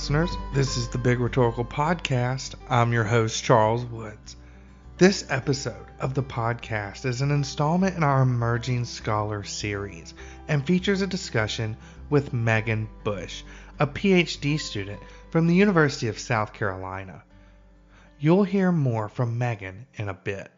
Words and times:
Listeners. 0.00 0.38
This 0.54 0.78
is 0.78 0.88
the 0.88 0.96
Big 0.96 1.20
Rhetorical 1.20 1.62
Podcast. 1.62 2.54
I'm 2.70 2.90
your 2.90 3.04
host, 3.04 3.44
Charles 3.44 3.84
Woods. 3.84 4.34
This 4.96 5.26
episode 5.28 5.84
of 6.00 6.14
the 6.14 6.22
podcast 6.22 7.04
is 7.04 7.20
an 7.20 7.30
installment 7.30 7.98
in 7.98 8.02
our 8.02 8.22
Emerging 8.22 8.86
Scholar 8.86 9.44
series 9.44 10.14
and 10.48 10.66
features 10.66 11.02
a 11.02 11.06
discussion 11.06 11.76
with 12.08 12.32
Megan 12.32 12.88
Busch, 13.04 13.42
a 13.78 13.86
PhD 13.86 14.58
student 14.58 15.00
from 15.28 15.46
the 15.46 15.54
University 15.54 16.08
of 16.08 16.18
South 16.18 16.54
Carolina. 16.54 17.22
You'll 18.18 18.44
hear 18.44 18.72
more 18.72 19.10
from 19.10 19.36
Megan 19.36 19.86
in 19.96 20.08
a 20.08 20.14
bit. 20.14 20.50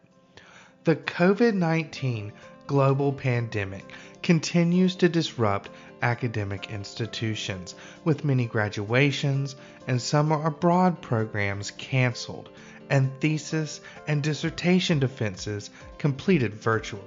The 0.85 0.95
COVID 0.95 1.53
19 1.53 2.31
global 2.65 3.11
pandemic 3.11 3.83
continues 4.21 4.95
to 4.95 5.09
disrupt 5.09 5.69
academic 6.03 6.69
institutions, 6.69 7.73
with 8.03 8.23
many 8.25 8.45
graduations 8.45 9.55
and 9.87 9.99
summer 9.99 10.45
abroad 10.45 11.01
programs 11.01 11.71
canceled, 11.71 12.49
and 12.89 13.09
thesis 13.19 13.81
and 14.07 14.21
dissertation 14.21 14.99
defenses 14.99 15.71
completed 15.97 16.53
virtually. 16.53 17.01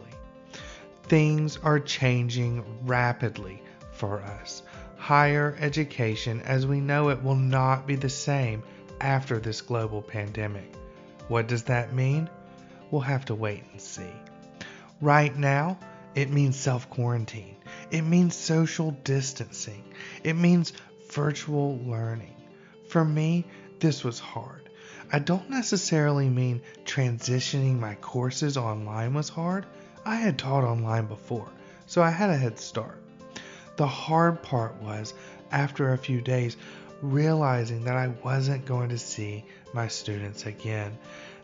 Things 1.04 1.58
are 1.62 1.78
changing 1.78 2.64
rapidly 2.84 3.62
for 3.92 4.22
us. 4.22 4.62
Higher 4.96 5.56
education 5.60 6.40
as 6.40 6.66
we 6.66 6.80
know 6.80 7.10
it 7.10 7.22
will 7.22 7.36
not 7.36 7.86
be 7.86 7.94
the 7.94 8.08
same 8.08 8.62
after 9.00 9.38
this 9.38 9.60
global 9.60 10.02
pandemic. 10.02 10.74
What 11.28 11.46
does 11.46 11.64
that 11.64 11.92
mean? 11.92 12.28
We'll 12.90 13.02
have 13.02 13.24
to 13.26 13.34
wait 13.34 13.62
and 13.70 13.80
see. 13.80 14.10
Right 15.00 15.36
now, 15.36 15.78
it 16.14 16.30
means 16.30 16.56
self 16.56 16.88
quarantine. 16.88 17.56
It 17.90 18.02
means 18.02 18.34
social 18.34 18.90
distancing. 19.04 19.84
It 20.24 20.34
means 20.34 20.72
virtual 21.10 21.78
learning. 21.78 22.34
For 22.88 23.04
me, 23.04 23.44
this 23.78 24.02
was 24.02 24.18
hard. 24.18 24.68
I 25.12 25.20
don't 25.20 25.50
necessarily 25.50 26.28
mean 26.28 26.62
transitioning 26.84 27.78
my 27.78 27.94
courses 27.96 28.56
online 28.56 29.14
was 29.14 29.28
hard. 29.28 29.66
I 30.04 30.16
had 30.16 30.36
taught 30.36 30.64
online 30.64 31.06
before, 31.06 31.48
so 31.86 32.02
I 32.02 32.10
had 32.10 32.30
a 32.30 32.36
head 32.36 32.58
start. 32.58 33.00
The 33.76 33.86
hard 33.86 34.42
part 34.42 34.74
was, 34.82 35.14
after 35.52 35.92
a 35.92 35.98
few 35.98 36.20
days, 36.20 36.56
realizing 37.02 37.84
that 37.84 37.96
I 37.96 38.08
wasn't 38.08 38.66
going 38.66 38.88
to 38.88 38.98
see 38.98 39.44
my 39.72 39.86
students 39.86 40.46
again, 40.46 40.98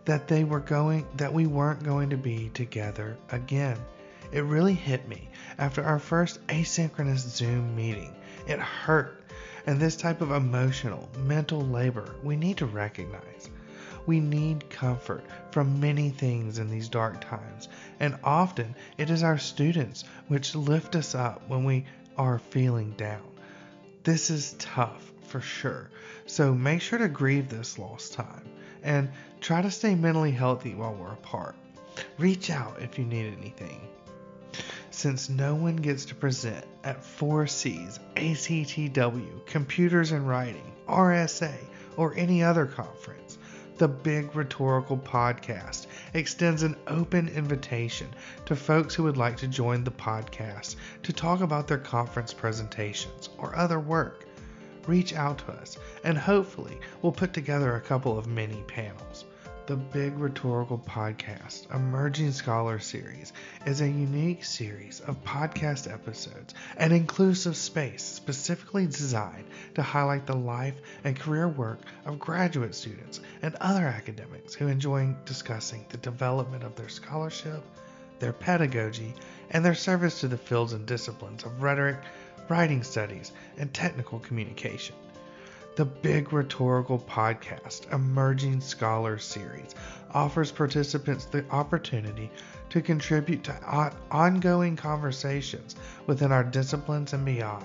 that 0.07 0.27
they 0.27 0.43
were 0.43 0.61
going 0.61 1.07
that 1.17 1.33
we 1.33 1.47
weren't 1.47 1.85
going 1.85 2.11
to 2.11 2.17
be 2.17 2.49
together 2.49 3.17
again. 3.31 3.79
It 4.33 4.45
really 4.45 4.75
hit 4.75 5.07
me 5.09 5.29
after 5.59 5.85
our 5.85 5.99
first 5.99 6.45
asynchronous 6.47 7.19
Zoom 7.19 7.77
meeting. 7.77 8.15
It 8.47 8.59
hurt. 8.59 9.23
And 9.67 9.79
this 9.79 9.95
type 9.95 10.23
of 10.23 10.33
emotional, 10.33 11.09
mental 11.19 11.61
labor 11.61 12.17
we 12.23 12.35
need 12.35 12.57
to 12.57 12.67
recognize. 12.67 13.51
We 14.07 14.19
need 14.19 14.69
comfort 14.71 15.23
from 15.53 15.79
many 15.79 16.11
things 16.11 16.59
in 16.59 16.69
these 16.71 16.89
dark 16.89 17.21
times, 17.21 17.69
and 18.01 18.19
often 18.25 18.75
it 18.99 19.11
is 19.11 19.23
our 19.23 19.39
students 19.39 20.05
which 20.27 20.57
lift 20.57 20.97
us 20.97 21.15
up 21.15 21.49
when 21.49 21.65
we 21.65 21.85
are 22.17 22.39
feeling 22.41 22.93
down. 22.93 23.23
This 24.03 24.31
is 24.31 24.57
tough 24.59 25.13
for 25.29 25.41
sure, 25.41 25.91
so 26.27 26.53
make 26.53 26.81
sure 26.81 26.99
to 26.99 27.09
grieve 27.09 27.49
this 27.49 27.79
lost 27.79 28.15
time 28.15 28.45
and 28.83 29.09
try 29.41 29.63
to 29.63 29.71
stay 29.71 29.95
mentally 29.95 30.33
healthy 30.33 30.75
while 30.75 30.95
we're 30.95 31.13
apart. 31.13 31.55
Reach 32.19 32.51
out 32.51 32.83
if 32.83 32.99
you 32.99 33.05
need 33.05 33.37
anything. 33.39 33.92
Since 34.95 35.31
no 35.31 35.55
one 35.55 35.77
gets 35.77 36.05
to 36.05 36.15
present 36.15 36.67
at 36.85 37.03
4C's, 37.03 37.99
ATTW, 38.15 39.47
Computers 39.47 40.13
and 40.13 40.29
Writing, 40.29 40.71
RSA, 40.87 41.55
or 41.97 42.15
any 42.15 42.43
other 42.43 42.67
conference, 42.67 43.39
the 43.79 43.89
Big 43.89 44.37
Rhetorical 44.37 44.99
Podcast 44.99 45.87
extends 46.13 46.63
an 46.63 46.77
open 46.89 47.29
invitation 47.29 48.09
to 48.45 48.55
folks 48.55 48.95
who 48.95 49.05
would 49.05 49.17
like 49.17 49.39
to 49.39 49.49
join 49.49 49.83
the 49.83 49.91
podcast 49.91 50.77
to 51.05 51.13
talk 51.13 51.41
about 51.41 51.67
their 51.67 51.79
conference 51.79 52.35
presentations 52.35 53.31
or 53.39 53.57
other 53.57 53.81
work. 53.81 54.27
Reach 54.87 55.15
out 55.15 55.39
to 55.39 55.53
us, 55.53 55.79
and 56.05 56.19
hopefully, 56.19 56.79
we'll 57.01 57.13
put 57.13 57.33
together 57.33 57.77
a 57.77 57.81
couple 57.81 58.19
of 58.19 58.27
mini 58.27 58.63
panels. 58.69 59.25
The 59.65 59.77
Big 59.77 60.19
Rhetorical 60.19 60.79
Podcast 60.79 61.73
Emerging 61.73 62.33
Scholar 62.33 62.81
Series 62.81 63.33
is 63.65 63.81
a 63.81 63.87
unique 63.87 64.45
series 64.45 64.99
of 64.99 65.23
podcast 65.23 65.89
episodes, 65.89 66.55
an 66.79 66.91
inclusive 66.91 67.57
space 67.57 68.03
specifically 68.03 68.87
designed 68.87 69.45
to 69.77 69.83
highlight 69.83 70.27
the 70.27 70.35
life 70.35 70.75
and 71.05 71.17
career 71.17 71.47
work 71.47 71.79
of 72.05 72.19
graduate 72.19 72.75
students 72.75 73.21
and 73.43 73.55
other 73.61 73.87
academics 73.87 74.53
who 74.53 74.67
enjoy 74.67 75.15
discussing 75.27 75.87
the 75.91 75.99
development 75.99 76.65
of 76.65 76.75
their 76.75 76.89
scholarship, 76.89 77.63
their 78.19 78.33
pedagogy, 78.33 79.15
and 79.51 79.65
their 79.65 79.77
service 79.77 80.19
to 80.19 80.27
the 80.27 80.37
fields 80.37 80.73
and 80.73 80.87
disciplines 80.87 81.45
of 81.45 81.63
rhetoric, 81.63 81.99
writing 82.49 82.83
studies, 82.83 83.31
and 83.59 83.73
technical 83.73 84.19
communication. 84.19 84.97
The 85.75 85.87
Big 85.87 86.35
Rhetorical 86.35 86.99
Podcast 86.99 87.91
Emerging 87.95 88.61
Scholars 88.61 89.25
Series 89.25 89.75
offers 90.13 90.53
participants 90.53 91.25
the 91.25 91.49
opportunity 91.49 92.31
to 92.69 92.83
contribute 92.83 93.43
to 93.45 93.95
ongoing 94.11 94.77
conversations 94.77 95.77
within 96.07 96.31
our 96.31 96.45
disciplines 96.45 97.15
and 97.15 97.25
beyond. 97.25 97.65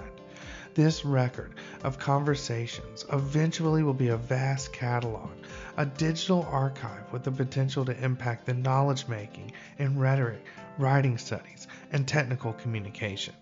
This 0.73 1.03
record 1.03 1.56
of 1.84 2.00
conversations 2.00 3.03
eventually 3.12 3.84
will 3.84 3.94
be 3.94 4.07
a 4.07 4.17
vast 4.17 4.72
catalog, 4.72 5.31
a 5.75 5.85
digital 5.85 6.47
archive 6.50 7.12
with 7.12 7.25
the 7.25 7.31
potential 7.34 7.84
to 7.84 8.03
impact 8.03 8.46
the 8.46 8.53
knowledge 8.53 9.09
making 9.09 9.51
in 9.79 10.00
rhetoric, 10.00 10.46
writing 10.78 11.17
studies, 11.17 11.67
and 11.91 12.07
technical 12.07 12.53
communication. 12.53 13.34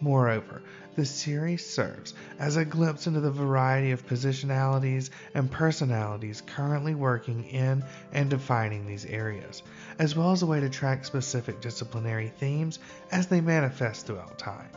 Moreover, 0.00 0.62
the 0.94 1.04
series 1.04 1.64
serves 1.64 2.14
as 2.38 2.56
a 2.56 2.64
glimpse 2.64 3.06
into 3.06 3.20
the 3.20 3.30
variety 3.30 3.92
of 3.92 4.06
positionalities 4.06 5.10
and 5.34 5.50
personalities 5.50 6.42
currently 6.46 6.94
working 6.94 7.44
in 7.44 7.82
and 8.12 8.28
defining 8.28 8.86
these 8.86 9.06
areas, 9.06 9.62
as 9.98 10.14
well 10.14 10.32
as 10.32 10.42
a 10.42 10.46
way 10.46 10.60
to 10.60 10.68
track 10.68 11.04
specific 11.04 11.60
disciplinary 11.60 12.28
themes 12.38 12.78
as 13.10 13.26
they 13.26 13.40
manifest 13.40 14.06
throughout 14.06 14.38
time. 14.38 14.68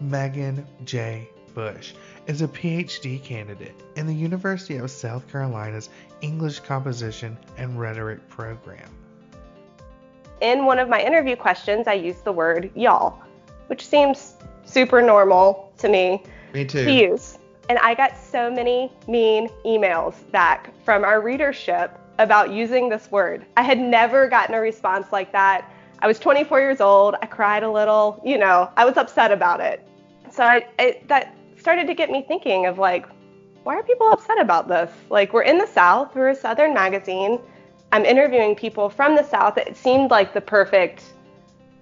Megan 0.00 0.66
J. 0.84 1.28
Busch 1.54 1.94
is 2.26 2.42
a 2.42 2.48
PhD 2.48 3.22
candidate 3.22 3.74
in 3.96 4.06
the 4.06 4.14
University 4.14 4.76
of 4.76 4.90
South 4.90 5.26
Carolina's 5.30 5.88
English 6.20 6.60
Composition 6.60 7.36
and 7.56 7.80
Rhetoric 7.80 8.28
program. 8.28 8.90
In 10.42 10.66
one 10.66 10.78
of 10.78 10.90
my 10.90 11.00
interview 11.00 11.34
questions, 11.34 11.86
I 11.86 11.94
used 11.94 12.24
the 12.24 12.32
word 12.32 12.70
y'all, 12.74 13.18
which 13.68 13.86
seems 13.86 14.34
super 14.66 15.00
normal 15.00 15.72
to 15.78 15.88
me, 15.88 16.22
me 16.52 16.64
too. 16.64 16.84
to 16.84 16.92
use. 16.92 17.38
And 17.68 17.78
I 17.78 17.94
got 17.94 18.16
so 18.16 18.50
many 18.50 18.92
mean 19.08 19.48
emails 19.64 20.30
back 20.30 20.72
from 20.84 21.04
our 21.04 21.20
readership 21.20 21.98
about 22.18 22.52
using 22.52 22.88
this 22.88 23.10
word. 23.10 23.44
I 23.56 23.62
had 23.62 23.78
never 23.78 24.28
gotten 24.28 24.54
a 24.54 24.60
response 24.60 25.08
like 25.12 25.32
that. 25.32 25.70
I 26.00 26.06
was 26.06 26.18
24 26.18 26.60
years 26.60 26.80
old. 26.80 27.16
I 27.22 27.26
cried 27.26 27.62
a 27.62 27.70
little, 27.70 28.20
you 28.24 28.38
know, 28.38 28.70
I 28.76 28.84
was 28.84 28.96
upset 28.96 29.32
about 29.32 29.60
it. 29.60 29.86
So 30.30 30.44
I, 30.44 30.66
it, 30.78 31.08
that 31.08 31.34
started 31.58 31.86
to 31.86 31.94
get 31.94 32.10
me 32.10 32.24
thinking 32.26 32.66
of 32.66 32.78
like, 32.78 33.06
why 33.64 33.74
are 33.74 33.82
people 33.82 34.10
upset 34.12 34.40
about 34.40 34.68
this? 34.68 34.90
Like, 35.10 35.32
we're 35.32 35.42
in 35.42 35.58
the 35.58 35.66
South, 35.66 36.14
we're 36.14 36.28
a 36.28 36.36
Southern 36.36 36.72
magazine. 36.72 37.40
I'm 37.90 38.04
interviewing 38.04 38.54
people 38.54 38.88
from 38.88 39.16
the 39.16 39.24
South. 39.24 39.58
It 39.58 39.76
seemed 39.76 40.10
like 40.10 40.34
the 40.34 40.40
perfect 40.40 41.02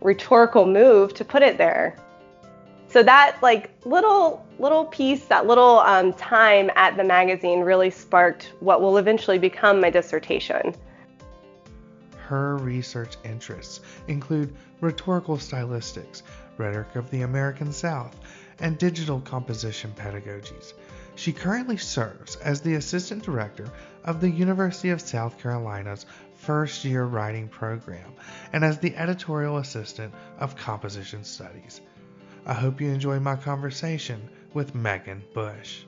rhetorical 0.00 0.66
move 0.66 1.12
to 1.14 1.24
put 1.24 1.42
it 1.42 1.58
there. 1.58 1.96
So 2.94 3.02
that 3.02 3.38
like 3.42 3.70
little 3.84 4.46
little 4.60 4.84
piece, 4.84 5.24
that 5.24 5.48
little 5.48 5.80
um, 5.80 6.12
time 6.12 6.70
at 6.76 6.96
the 6.96 7.02
magazine 7.02 7.58
really 7.58 7.90
sparked 7.90 8.52
what 8.60 8.80
will 8.80 8.98
eventually 8.98 9.36
become 9.36 9.80
my 9.80 9.90
dissertation. 9.90 10.76
Her 12.16 12.56
research 12.58 13.16
interests 13.24 13.80
include 14.06 14.54
rhetorical 14.80 15.38
stylistics, 15.38 16.22
rhetoric 16.56 16.94
of 16.94 17.10
the 17.10 17.22
American 17.22 17.72
South, 17.72 18.16
and 18.60 18.78
digital 18.78 19.20
composition 19.22 19.92
pedagogies. 19.96 20.74
She 21.16 21.32
currently 21.32 21.78
serves 21.78 22.36
as 22.36 22.60
the 22.60 22.74
assistant 22.74 23.24
director 23.24 23.68
of 24.04 24.20
the 24.20 24.30
University 24.30 24.90
of 24.90 25.00
South 25.00 25.36
Carolina's 25.40 26.06
first 26.36 26.84
year 26.84 27.06
writing 27.06 27.48
program 27.48 28.12
and 28.52 28.64
as 28.64 28.78
the 28.78 28.94
editorial 28.94 29.56
assistant 29.56 30.14
of 30.38 30.54
composition 30.54 31.24
studies. 31.24 31.80
I 32.46 32.52
hope 32.52 32.78
you 32.78 32.90
enjoy 32.90 33.18
my 33.20 33.36
conversation 33.36 34.28
with 34.52 34.74
Megan 34.74 35.24
Busch. 35.32 35.84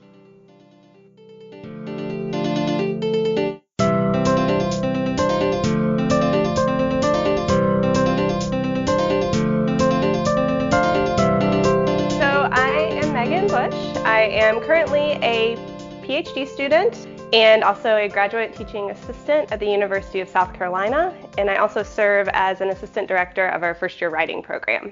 So 12.09 12.49
I 12.51 12.89
am 13.03 13.13
Megan 13.13 13.45
Busch. 13.45 13.75
I 14.03 14.21
am 14.31 14.59
currently 14.61 15.11
a 15.21 15.57
PhD 16.01 16.47
student 16.47 17.07
and 17.33 17.63
also 17.63 17.97
a 17.97 18.09
graduate 18.09 18.55
teaching 18.55 18.89
assistant 18.89 19.51
at 19.51 19.59
the 19.59 19.69
University 19.69 20.21
of 20.21 20.29
South 20.29 20.55
Carolina. 20.55 21.13
And 21.37 21.51
I 21.51 21.57
also 21.57 21.83
serve 21.83 22.27
as 22.33 22.61
an 22.61 22.69
assistant 22.69 23.07
director 23.07 23.47
of 23.47 23.61
our 23.61 23.75
first 23.75 24.01
year 24.01 24.09
writing 24.09 24.41
program. 24.41 24.91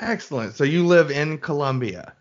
Excellent. 0.00 0.54
So 0.54 0.64
you 0.64 0.86
live 0.86 1.10
in 1.10 1.38
Columbia. 1.38 2.14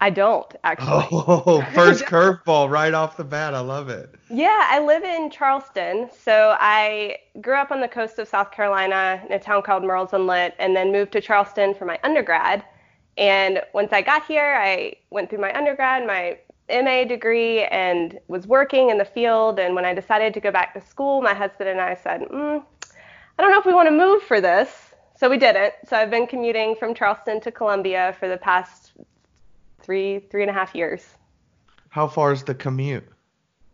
I 0.00 0.10
don't 0.10 0.54
actually. 0.62 1.06
Oh, 1.10 1.64
first 1.74 2.04
curveball 2.04 2.70
right 2.70 2.94
off 2.94 3.16
the 3.16 3.24
bat. 3.24 3.54
I 3.54 3.60
love 3.60 3.88
it. 3.88 4.14
Yeah, 4.30 4.66
I 4.68 4.78
live 4.78 5.02
in 5.02 5.30
Charleston. 5.30 6.08
So 6.16 6.56
I 6.60 7.16
grew 7.40 7.56
up 7.56 7.72
on 7.72 7.80
the 7.80 7.88
coast 7.88 8.18
of 8.18 8.28
South 8.28 8.52
Carolina 8.52 9.22
in 9.26 9.32
a 9.32 9.40
town 9.40 9.62
called 9.62 9.82
Murrells 9.82 10.14
Inlet 10.14 10.54
and 10.58 10.76
then 10.76 10.92
moved 10.92 11.12
to 11.12 11.20
Charleston 11.20 11.74
for 11.74 11.84
my 11.84 11.98
undergrad. 12.04 12.64
And 13.16 13.60
once 13.74 13.92
I 13.92 14.02
got 14.02 14.24
here, 14.24 14.56
I 14.60 14.94
went 15.10 15.30
through 15.30 15.40
my 15.40 15.52
undergrad, 15.52 16.06
my 16.06 16.38
MA 16.70 17.04
degree, 17.04 17.64
and 17.64 18.18
was 18.28 18.46
working 18.46 18.90
in 18.90 18.98
the 18.98 19.04
field. 19.04 19.58
And 19.58 19.74
when 19.74 19.84
I 19.84 19.94
decided 19.94 20.32
to 20.34 20.40
go 20.40 20.52
back 20.52 20.74
to 20.74 20.80
school, 20.80 21.22
my 21.22 21.34
husband 21.34 21.68
and 21.68 21.80
I 21.80 21.96
said, 21.96 22.20
mm, 22.22 22.62
I 23.38 23.42
don't 23.42 23.50
know 23.50 23.58
if 23.58 23.66
we 23.66 23.74
want 23.74 23.88
to 23.88 23.96
move 23.96 24.22
for 24.22 24.40
this. 24.40 24.87
So 25.18 25.28
we 25.28 25.36
didn't. 25.36 25.74
So 25.88 25.96
I've 25.96 26.10
been 26.10 26.28
commuting 26.28 26.76
from 26.76 26.94
Charleston 26.94 27.40
to 27.40 27.50
Columbia 27.50 28.14
for 28.20 28.28
the 28.28 28.36
past 28.36 28.92
three, 29.82 30.20
three 30.30 30.42
and 30.42 30.50
a 30.50 30.54
half 30.54 30.76
years. 30.76 31.04
How 31.88 32.06
far 32.06 32.32
is 32.32 32.44
the 32.44 32.54
commute? 32.54 33.04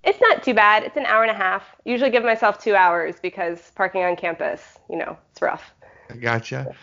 It's 0.04 0.18
not 0.22 0.42
too 0.42 0.54
bad. 0.54 0.84
It's 0.84 0.96
an 0.96 1.04
hour 1.04 1.22
and 1.22 1.30
a 1.30 1.34
half. 1.34 1.64
Usually 1.84 2.08
give 2.08 2.24
myself 2.24 2.58
two 2.58 2.74
hours 2.74 3.16
because 3.20 3.72
parking 3.74 4.02
on 4.04 4.16
campus, 4.16 4.78
you 4.88 4.96
know, 4.96 5.18
it's 5.32 5.42
rough. 5.42 5.74
I 6.08 6.16
gotcha. 6.16 6.74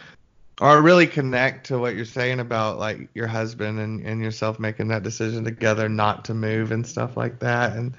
Or 0.59 0.79
really 0.83 1.07
connect 1.07 1.65
to 1.67 1.79
what 1.79 1.95
you're 1.95 2.05
saying 2.05 2.39
about 2.39 2.77
like 2.77 3.09
your 3.15 3.25
husband 3.25 3.79
and, 3.79 4.05
and 4.05 4.21
yourself 4.21 4.59
making 4.59 4.89
that 4.89 5.01
decision 5.01 5.43
together 5.43 5.89
not 5.89 6.23
to 6.25 6.35
move 6.35 6.71
and 6.71 6.85
stuff 6.85 7.17
like 7.17 7.39
that. 7.39 7.75
And 7.75 7.95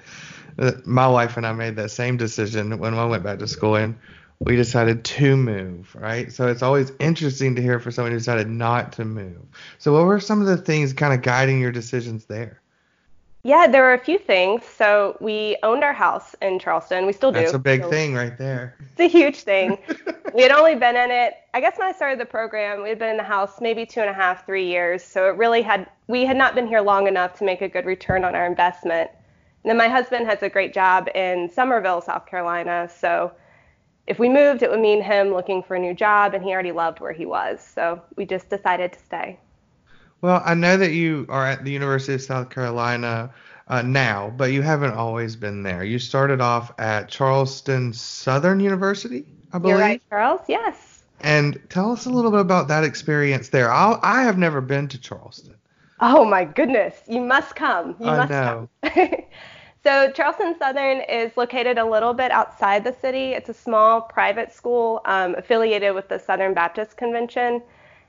uh, 0.57 0.71
my 0.85 1.07
wife 1.07 1.35
and 1.35 1.45
I 1.45 1.51
made 1.51 1.75
that 1.75 1.91
same 1.91 2.15
decision 2.15 2.77
when 2.77 2.93
I 2.93 3.03
went 3.03 3.23
back 3.23 3.39
to 3.39 3.47
school 3.49 3.75
and 3.75 3.97
we 4.45 4.55
decided 4.55 5.05
to 5.05 5.37
move, 5.37 5.95
right? 5.95 6.31
So 6.31 6.47
it's 6.47 6.61
always 6.61 6.91
interesting 6.99 7.55
to 7.55 7.61
hear 7.61 7.79
for 7.79 7.91
someone 7.91 8.11
who 8.11 8.17
decided 8.17 8.49
not 8.49 8.91
to 8.93 9.05
move. 9.05 9.41
So 9.77 9.93
what 9.93 10.05
were 10.05 10.19
some 10.19 10.41
of 10.41 10.47
the 10.47 10.57
things 10.57 10.91
kind 10.91 11.13
of 11.13 11.21
guiding 11.21 11.61
your 11.61 11.71
decisions 11.71 12.25
there? 12.25 12.59
Yeah, 13.45 13.67
there 13.67 13.83
were 13.83 13.93
a 13.93 13.99
few 13.99 14.17
things. 14.17 14.63
So 14.63 15.17
we 15.19 15.57
owned 15.63 15.83
our 15.83 15.93
house 15.93 16.33
in 16.41 16.59
Charleston. 16.59 17.05
We 17.05 17.13
still 17.13 17.31
do. 17.31 17.39
That's 17.39 17.53
a 17.53 17.59
big 17.59 17.83
so 17.83 17.89
thing 17.89 18.15
right 18.15 18.37
there. 18.37 18.75
It's 18.79 18.99
a 19.01 19.07
huge 19.07 19.37
thing. 19.37 19.77
we 20.33 20.43
had 20.43 20.51
only 20.51 20.75
been 20.75 20.95
in 20.95 21.11
it, 21.11 21.35
I 21.53 21.59
guess 21.59 21.77
when 21.77 21.87
I 21.87 21.91
started 21.91 22.19
the 22.19 22.25
program, 22.25 22.83
we 22.83 22.89
had 22.89 22.99
been 22.99 23.09
in 23.09 23.17
the 23.17 23.23
house 23.23 23.59
maybe 23.59 23.85
two 23.85 23.99
and 23.99 24.09
a 24.09 24.13
half, 24.13 24.45
three 24.45 24.65
years. 24.65 25.03
So 25.03 25.27
it 25.27 25.35
really 25.35 25.61
had, 25.61 25.89
we 26.07 26.25
had 26.25 26.37
not 26.37 26.55
been 26.55 26.67
here 26.67 26.81
long 26.81 27.07
enough 27.07 27.37
to 27.39 27.43
make 27.43 27.61
a 27.61 27.67
good 27.67 27.85
return 27.85 28.23
on 28.23 28.33
our 28.33 28.45
investment. 28.45 29.09
And 29.63 29.69
then 29.69 29.77
my 29.77 29.89
husband 29.89 30.25
has 30.25 30.41
a 30.41 30.49
great 30.49 30.73
job 30.73 31.09
in 31.13 31.49
Summerville, 31.49 32.01
South 32.01 32.25
Carolina. 32.25 32.89
So 32.93 33.33
if 34.07 34.19
we 34.19 34.29
moved, 34.29 34.63
it 34.63 34.69
would 34.69 34.79
mean 34.79 35.01
him 35.01 35.33
looking 35.33 35.63
for 35.63 35.75
a 35.75 35.79
new 35.79 35.93
job, 35.93 36.33
and 36.33 36.43
he 36.43 36.51
already 36.51 36.71
loved 36.71 36.99
where 36.99 37.13
he 37.13 37.25
was. 37.25 37.61
So 37.61 38.01
we 38.15 38.25
just 38.25 38.49
decided 38.49 38.93
to 38.93 38.99
stay. 38.99 39.39
Well, 40.21 40.41
I 40.45 40.53
know 40.53 40.77
that 40.77 40.91
you 40.91 41.25
are 41.29 41.45
at 41.45 41.63
the 41.63 41.71
University 41.71 42.13
of 42.13 42.21
South 42.21 42.49
Carolina 42.49 43.33
uh, 43.67 43.81
now, 43.81 44.33
but 44.35 44.51
you 44.51 44.61
haven't 44.61 44.93
always 44.93 45.35
been 45.35 45.63
there. 45.63 45.83
You 45.83 45.99
started 45.99 46.41
off 46.41 46.71
at 46.79 47.09
Charleston 47.09 47.93
Southern 47.93 48.59
University, 48.59 49.25
I 49.51 49.59
believe. 49.59 49.71
You're 49.71 49.79
right, 49.79 50.01
Charles. 50.09 50.41
Yes. 50.47 51.03
And 51.21 51.61
tell 51.69 51.91
us 51.91 52.05
a 52.05 52.09
little 52.09 52.31
bit 52.31 52.41
about 52.41 52.67
that 52.67 52.83
experience 52.83 53.49
there. 53.49 53.71
I'll, 53.71 53.99
I 54.03 54.23
have 54.23 54.37
never 54.37 54.61
been 54.61 54.87
to 54.89 54.97
Charleston. 54.97 55.55
Oh 55.99 56.25
my 56.25 56.43
goodness, 56.43 57.01
you 57.07 57.21
must 57.21 57.55
come. 57.55 57.95
You 57.99 58.07
I 58.07 58.17
must 58.17 58.31
know. 58.31 58.69
come. 58.83 59.07
so 59.83 60.11
Charleston 60.11 60.55
Southern 60.57 61.01
is 61.01 61.35
located 61.35 61.77
a 61.77 61.85
little 61.85 62.13
bit 62.13 62.31
outside 62.31 62.83
the 62.83 62.95
city. 63.01 63.33
It's 63.33 63.49
a 63.49 63.53
small 63.53 64.01
private 64.01 64.53
school 64.53 65.01
um, 65.05 65.35
affiliated 65.35 65.93
with 65.93 66.07
the 66.07 66.19
Southern 66.19 66.53
Baptist 66.53 66.95
Convention. 66.95 67.61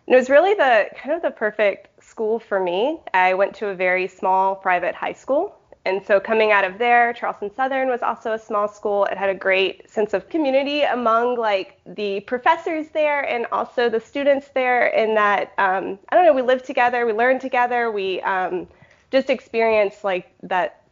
And 0.06 0.14
it 0.14 0.16
was 0.16 0.30
really 0.30 0.54
the 0.54 0.86
kind 0.96 1.16
of 1.16 1.22
the 1.22 1.30
perfect 1.30 2.02
school 2.02 2.38
for 2.38 2.60
me. 2.60 3.00
I 3.12 3.34
went 3.34 3.54
to 3.56 3.68
a 3.68 3.74
very 3.74 4.06
small 4.06 4.54
private 4.54 4.94
high 4.94 5.14
school. 5.14 5.56
And 5.86 6.04
so 6.06 6.18
coming 6.18 6.52
out 6.52 6.64
of 6.64 6.78
there, 6.78 7.12
Charleston 7.12 7.52
Southern 7.54 7.88
was 7.88 8.02
also 8.02 8.32
a 8.32 8.38
small 8.38 8.68
school. 8.68 9.04
It 9.06 9.18
had 9.18 9.28
a 9.28 9.34
great 9.34 9.90
sense 9.90 10.14
of 10.14 10.28
community 10.28 10.82
among 10.82 11.36
like 11.36 11.78
the 11.84 12.20
professors 12.20 12.88
there 12.90 13.22
and 13.28 13.46
also 13.52 13.90
the 13.90 14.00
students 14.00 14.48
there 14.54 14.86
in 14.86 15.14
that, 15.16 15.52
um, 15.58 15.98
I 16.08 16.16
don't 16.16 16.24
know, 16.24 16.32
we 16.32 16.42
lived 16.42 16.64
together, 16.64 17.04
we 17.04 17.12
learned 17.12 17.42
together, 17.42 17.90
we 17.90 18.20
um, 18.22 18.66
just 19.10 19.28
experienced 19.28 20.04
like 20.04 20.32
that 20.44 20.83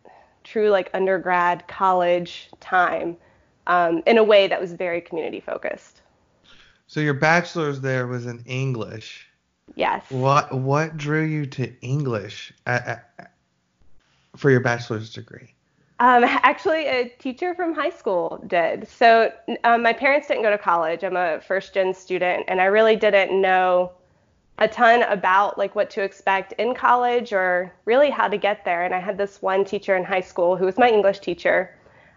true 0.44 0.70
like 0.70 0.90
undergrad 0.94 1.66
college 1.68 2.50
time 2.60 3.16
um, 3.66 4.02
in 4.06 4.18
a 4.18 4.24
way 4.24 4.48
that 4.48 4.60
was 4.60 4.72
very 4.72 5.00
community 5.00 5.40
focused. 5.40 6.02
So 6.86 7.00
your 7.00 7.14
bachelor's 7.14 7.80
there 7.80 8.06
was 8.06 8.26
in 8.26 8.42
English. 8.46 9.26
Yes. 9.74 10.04
What 10.10 10.52
what 10.52 10.96
drew 10.96 11.22
you 11.22 11.46
to 11.46 11.72
English 11.80 12.52
at, 12.66 12.86
at, 13.18 13.32
for 14.36 14.50
your 14.50 14.60
bachelor's 14.60 15.12
degree? 15.12 15.54
Um, 16.00 16.24
actually, 16.24 16.86
a 16.86 17.08
teacher 17.20 17.54
from 17.54 17.74
high 17.74 17.90
school 17.90 18.44
did. 18.48 18.88
So 18.88 19.32
um, 19.62 19.82
my 19.82 19.92
parents 19.92 20.26
didn't 20.26 20.42
go 20.42 20.50
to 20.50 20.58
college. 20.58 21.04
I'm 21.04 21.16
a 21.16 21.40
first 21.40 21.74
gen 21.74 21.94
student, 21.94 22.44
and 22.48 22.60
I 22.60 22.64
really 22.64 22.96
didn't 22.96 23.40
know 23.40 23.92
a 24.58 24.68
ton 24.68 25.02
about 25.04 25.58
like 25.58 25.74
what 25.74 25.90
to 25.90 26.02
expect 26.02 26.52
in 26.54 26.74
college 26.74 27.32
or 27.32 27.72
really 27.84 28.10
how 28.10 28.28
to 28.28 28.36
get 28.36 28.64
there. 28.64 28.84
And 28.84 28.94
I 28.94 29.00
had 29.00 29.18
this 29.18 29.42
one 29.42 29.64
teacher 29.64 29.96
in 29.96 30.04
high 30.04 30.20
school 30.20 30.56
who 30.56 30.66
was 30.66 30.78
my 30.78 30.88
English 30.88 31.20
teacher, 31.20 31.76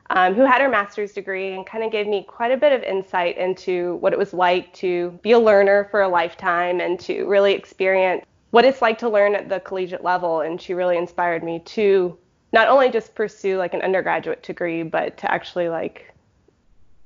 um, 0.10 0.36
who 0.36 0.46
had 0.46 0.62
her 0.62 0.70
master's 0.70 1.14
degree 1.14 1.54
and 1.54 1.66
kind 1.66 1.84
of 1.84 1.92
gave 1.92 2.08
me 2.08 2.24
quite 2.28 2.52
a 2.52 2.58
bit 2.58 2.72
of 2.72 2.84
insight 2.84 3.38
into 3.38 3.96
what 3.96 4.14
it 4.14 4.20
was 4.20 4.34
like 4.34 4.74
to 4.74 5.18
be 5.24 5.32
a 5.32 5.40
learner 5.40 5.88
for 5.90 6.02
a 6.02 6.08
lifetime 6.08 6.80
and 6.80 7.00
to 7.00 7.26
really 7.26 7.54
experience 7.54 8.24
what 8.51 8.65
it's 8.65 8.82
like 8.82 8.98
to 9.00 9.10
learn 9.10 9.36
at 9.36 9.50
the 9.50 9.60
collegiate 9.62 10.04
level. 10.04 10.42
And 10.42 10.62
she 10.62 10.74
really 10.74 10.98
inspired 10.98 11.44
me 11.44 11.60
to 11.60 12.18
not 12.54 12.68
only 12.68 12.89
just 12.89 13.15
pursue 13.15 13.58
like 13.58 13.74
an 13.74 13.82
undergraduate 13.82 14.44
degree, 14.44 14.84
but 14.84 15.18
to 15.18 15.32
actually 15.32 15.70
like 15.70 16.13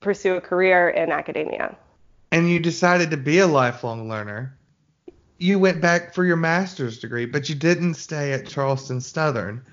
pursue 0.02 0.36
a 0.36 0.42
career 0.42 0.90
in 0.90 1.12
academia. 1.12 1.76
And 2.32 2.50
you 2.50 2.60
decided 2.60 3.12
to 3.12 3.18
be 3.18 3.40
a 3.40 3.48
lifelong 3.48 4.10
learner. 4.10 4.59
You 5.40 5.58
went 5.58 5.82
back 5.82 6.14
for 6.14 6.24
your 6.24 6.36
master's 6.36 7.00
degree, 7.00 7.26
but 7.26 7.50
you 7.50 7.56
didn't 7.56 7.96
stay 7.96 8.34
at 8.34 8.48
Charleston 8.48 9.02
Southern 9.02 9.64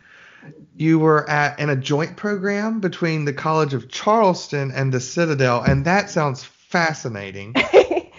you 0.77 0.99
were 0.99 1.29
at 1.29 1.59
in 1.59 1.71
a 1.71 1.77
joint 1.77 2.17
program 2.17 2.81
between 2.81 3.25
the 3.25 3.33
College 3.33 3.75
of 3.75 3.89
Charleston 3.89 4.71
and 4.71 4.93
the 4.93 5.01
Citadel, 5.01 5.63
and 5.63 5.85
that 5.85 6.11
sounds 6.11 6.45
fascinating. 6.45 7.53
it 7.57 8.13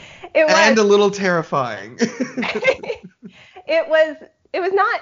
was 0.45 0.55
and 0.55 0.77
a 0.77 0.83
little 0.83 1.11
terrifying. 1.11 1.97
it 1.99 3.87
was 3.87 4.17
it 4.53 4.59
was 4.59 4.73
not 4.73 5.01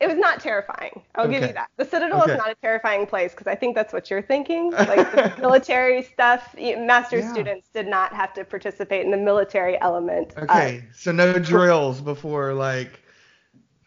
it 0.00 0.06
was 0.06 0.16
not 0.16 0.40
terrifying. 0.40 1.02
I'll 1.14 1.28
give 1.28 1.44
you 1.44 1.52
that. 1.52 1.68
The 1.76 1.84
Citadel 1.84 2.22
Okay. 2.22 2.32
is 2.32 2.38
not 2.38 2.50
a 2.50 2.54
terrifying 2.56 3.06
place 3.06 3.32
because 3.32 3.46
I 3.46 3.54
think 3.54 3.74
that's 3.74 3.92
what 3.92 4.10
you're 4.10 4.22
thinking. 4.22 4.72
Like 4.86 5.10
the 5.10 5.22
military 5.38 6.02
stuff, 6.02 6.54
master's 6.58 7.24
Yeah. 7.24 7.32
students 7.32 7.68
did 7.72 7.86
not 7.86 8.12
have 8.12 8.32
to 8.34 8.44
participate 8.44 9.04
in 9.04 9.10
the 9.10 9.16
military 9.16 9.80
element. 9.80 10.34
Uh, 10.36 10.42
Okay, 10.42 10.84
so 10.92 11.12
no 11.12 11.38
drills 11.38 12.00
before 12.00 12.54
like 12.54 13.00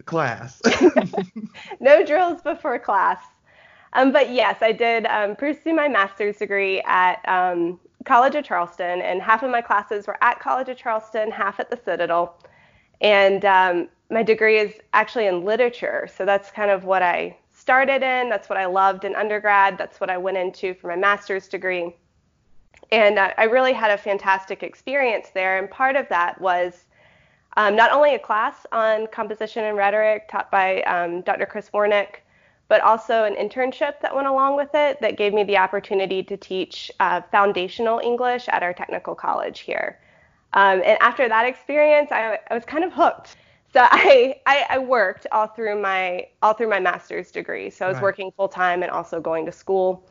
class. 0.06 0.62
no 1.80 2.04
drills 2.06 2.42
before 2.42 2.80
class. 2.80 3.20
Um, 3.94 4.12
but 4.12 4.32
yes, 4.32 4.58
I 4.62 4.72
did 4.72 5.06
um, 5.08 5.36
pursue 5.36 5.74
my 5.74 5.88
master's 5.88 6.38
degree 6.38 6.82
at 6.86 7.16
um, 7.28 7.80
College 8.06 8.36
of 8.36 8.44
Charleston, 8.44 9.02
and 9.02 9.22
half 9.22 9.44
of 9.44 9.50
my 9.52 9.62
classes 9.62 10.08
were 10.08 10.18
at 10.22 10.40
College 10.40 10.70
of 10.70 10.78
Charleston, 10.78 11.32
half 11.32 11.60
at 11.60 11.70
the 11.70 11.78
Citadel. 11.84 12.38
And 13.02 13.46
um, 13.46 13.90
my 14.10 14.24
degree 14.24 14.60
is 14.60 14.74
actually 14.94 15.28
in 15.28 15.46
literature, 15.46 16.08
so 16.16 16.26
that's 16.26 16.52
kind 16.52 16.72
of 16.72 16.86
what 16.86 17.02
I 17.02 17.38
started 17.52 18.04
in. 18.04 18.30
That's 18.30 18.50
what 18.50 18.58
I 18.58 18.66
loved 18.66 19.04
in 19.04 19.16
undergrad. 19.16 19.78
That's 19.78 20.00
what 20.00 20.10
I 20.10 20.18
went 20.18 20.38
into 20.38 20.74
for 20.76 20.88
my 20.88 20.96
master's 20.96 21.48
degree. 21.48 21.96
And 22.92 23.20
uh, 23.20 23.34
I 23.38 23.44
really 23.44 23.74
had 23.74 23.92
a 23.92 23.98
fantastic 23.98 24.64
experience 24.64 25.30
there. 25.34 25.58
And 25.58 25.70
part 25.70 25.96
of 25.96 26.08
that 26.10 26.40
was 26.40 26.86
um, 27.58 27.76
not 27.76 27.92
only 27.92 28.16
a 28.16 28.20
class 28.20 28.66
on 28.72 29.08
composition 29.08 29.64
and 29.66 29.76
rhetoric 29.76 30.30
taught 30.30 30.50
by 30.52 30.82
um, 30.84 31.22
Dr. 31.22 31.46
Chris 31.46 31.70
Warnick, 31.74 32.22
but 32.70 32.82
also 32.82 33.24
an 33.24 33.36
internship 33.36 34.00
that 34.02 34.16
went 34.16 34.28
along 34.28 34.56
with 34.56 34.70
it 34.74 35.02
that 35.02 35.18
gave 35.18 35.34
me 35.34 35.44
the 35.44 35.58
opportunity 35.58 36.22
to 36.24 36.38
teach 36.38 36.92
uh, 37.00 37.22
foundational 37.32 38.00
English 38.00 38.48
at 38.50 38.62
our 38.62 38.74
technical 38.74 39.16
college 39.16 39.62
here. 39.62 40.00
Um, 40.54 40.82
and 40.86 40.98
after 41.02 41.28
that 41.30 41.46
experience, 41.46 42.12
I, 42.12 42.40
I 42.50 42.54
was 42.56 42.66
kind 42.66 42.84
of 42.84 42.94
hooked. 42.94 43.36
So 43.74 43.82
I, 43.84 44.36
I, 44.46 44.66
I 44.72 44.78
worked 44.80 45.28
all 45.32 45.48
through 45.48 45.82
my 45.82 46.28
all 46.42 46.54
through 46.54 46.70
my 46.70 46.80
master's 46.80 47.32
degree. 47.32 47.70
So 47.70 47.86
I 47.86 47.90
was 47.90 48.02
Right. 48.02 48.02
working 48.02 48.32
full 48.38 48.50
time 48.50 48.84
and 48.84 48.92
also 48.92 49.20
going 49.22 49.46
to 49.46 49.52
school. 49.52 50.10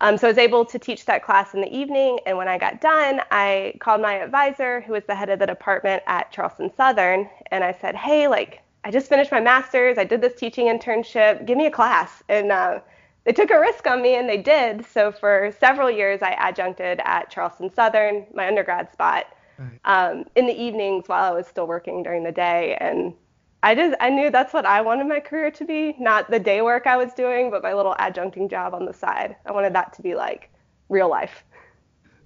Um, 0.00 0.18
so 0.18 0.26
I 0.26 0.30
was 0.30 0.38
able 0.38 0.64
to 0.66 0.78
teach 0.78 1.06
that 1.06 1.24
class 1.24 1.54
in 1.54 1.60
the 1.60 1.72
evening, 1.76 2.18
and 2.26 2.36
when 2.36 2.48
I 2.48 2.58
got 2.58 2.80
done, 2.80 3.20
I 3.30 3.74
called 3.80 4.00
my 4.02 4.14
advisor, 4.14 4.80
who 4.80 4.94
was 4.94 5.04
the 5.06 5.14
head 5.14 5.30
of 5.30 5.38
the 5.38 5.46
department 5.46 6.02
at 6.06 6.32
Charleston 6.32 6.72
Southern, 6.76 7.28
and 7.52 7.62
I 7.62 7.72
said, 7.72 7.94
"Hey, 7.94 8.26
like, 8.28 8.62
I 8.84 8.90
just 8.90 9.08
finished 9.08 9.30
my 9.30 9.40
master's. 9.40 9.98
I 9.98 10.04
did 10.04 10.20
this 10.20 10.34
teaching 10.34 10.66
internship. 10.66 11.46
Give 11.46 11.56
me 11.56 11.66
a 11.66 11.70
class. 11.70 12.22
And 12.28 12.50
uh, 12.50 12.80
they 13.24 13.32
took 13.32 13.50
a 13.50 13.60
risk 13.60 13.86
on 13.86 14.02
me 14.02 14.16
and 14.16 14.28
they 14.28 14.38
did. 14.38 14.84
So 14.86 15.12
for 15.12 15.54
several 15.60 15.90
years, 15.90 16.20
I 16.22 16.32
adjuncted 16.48 17.00
at 17.04 17.30
Charleston 17.30 17.72
Southern, 17.72 18.26
my 18.34 18.48
undergrad 18.48 18.92
spot, 18.92 19.26
right. 19.62 20.10
um, 20.10 20.24
in 20.36 20.46
the 20.46 20.60
evenings 20.60 21.08
while 21.08 21.32
I 21.32 21.36
was 21.36 21.46
still 21.46 21.66
working 21.66 22.02
during 22.02 22.24
the 22.24 22.32
day. 22.32 22.76
And 22.80 23.14
I 23.62 23.74
just 23.74 23.96
I 24.00 24.10
knew 24.10 24.30
that's 24.30 24.52
what 24.52 24.66
I 24.66 24.80
wanted 24.80 25.06
my 25.06 25.20
career 25.20 25.50
to 25.52 25.64
be, 25.64 25.94
not 25.98 26.30
the 26.30 26.38
day 26.38 26.62
work 26.62 26.86
I 26.86 26.96
was 26.96 27.12
doing, 27.14 27.50
but 27.50 27.62
my 27.62 27.74
little 27.74 27.94
adjuncting 27.98 28.50
job 28.50 28.74
on 28.74 28.84
the 28.84 28.92
side. 28.92 29.36
I 29.46 29.52
wanted 29.52 29.74
that 29.74 29.92
to 29.94 30.02
be 30.02 30.14
like 30.14 30.50
real 30.88 31.08
life. 31.08 31.44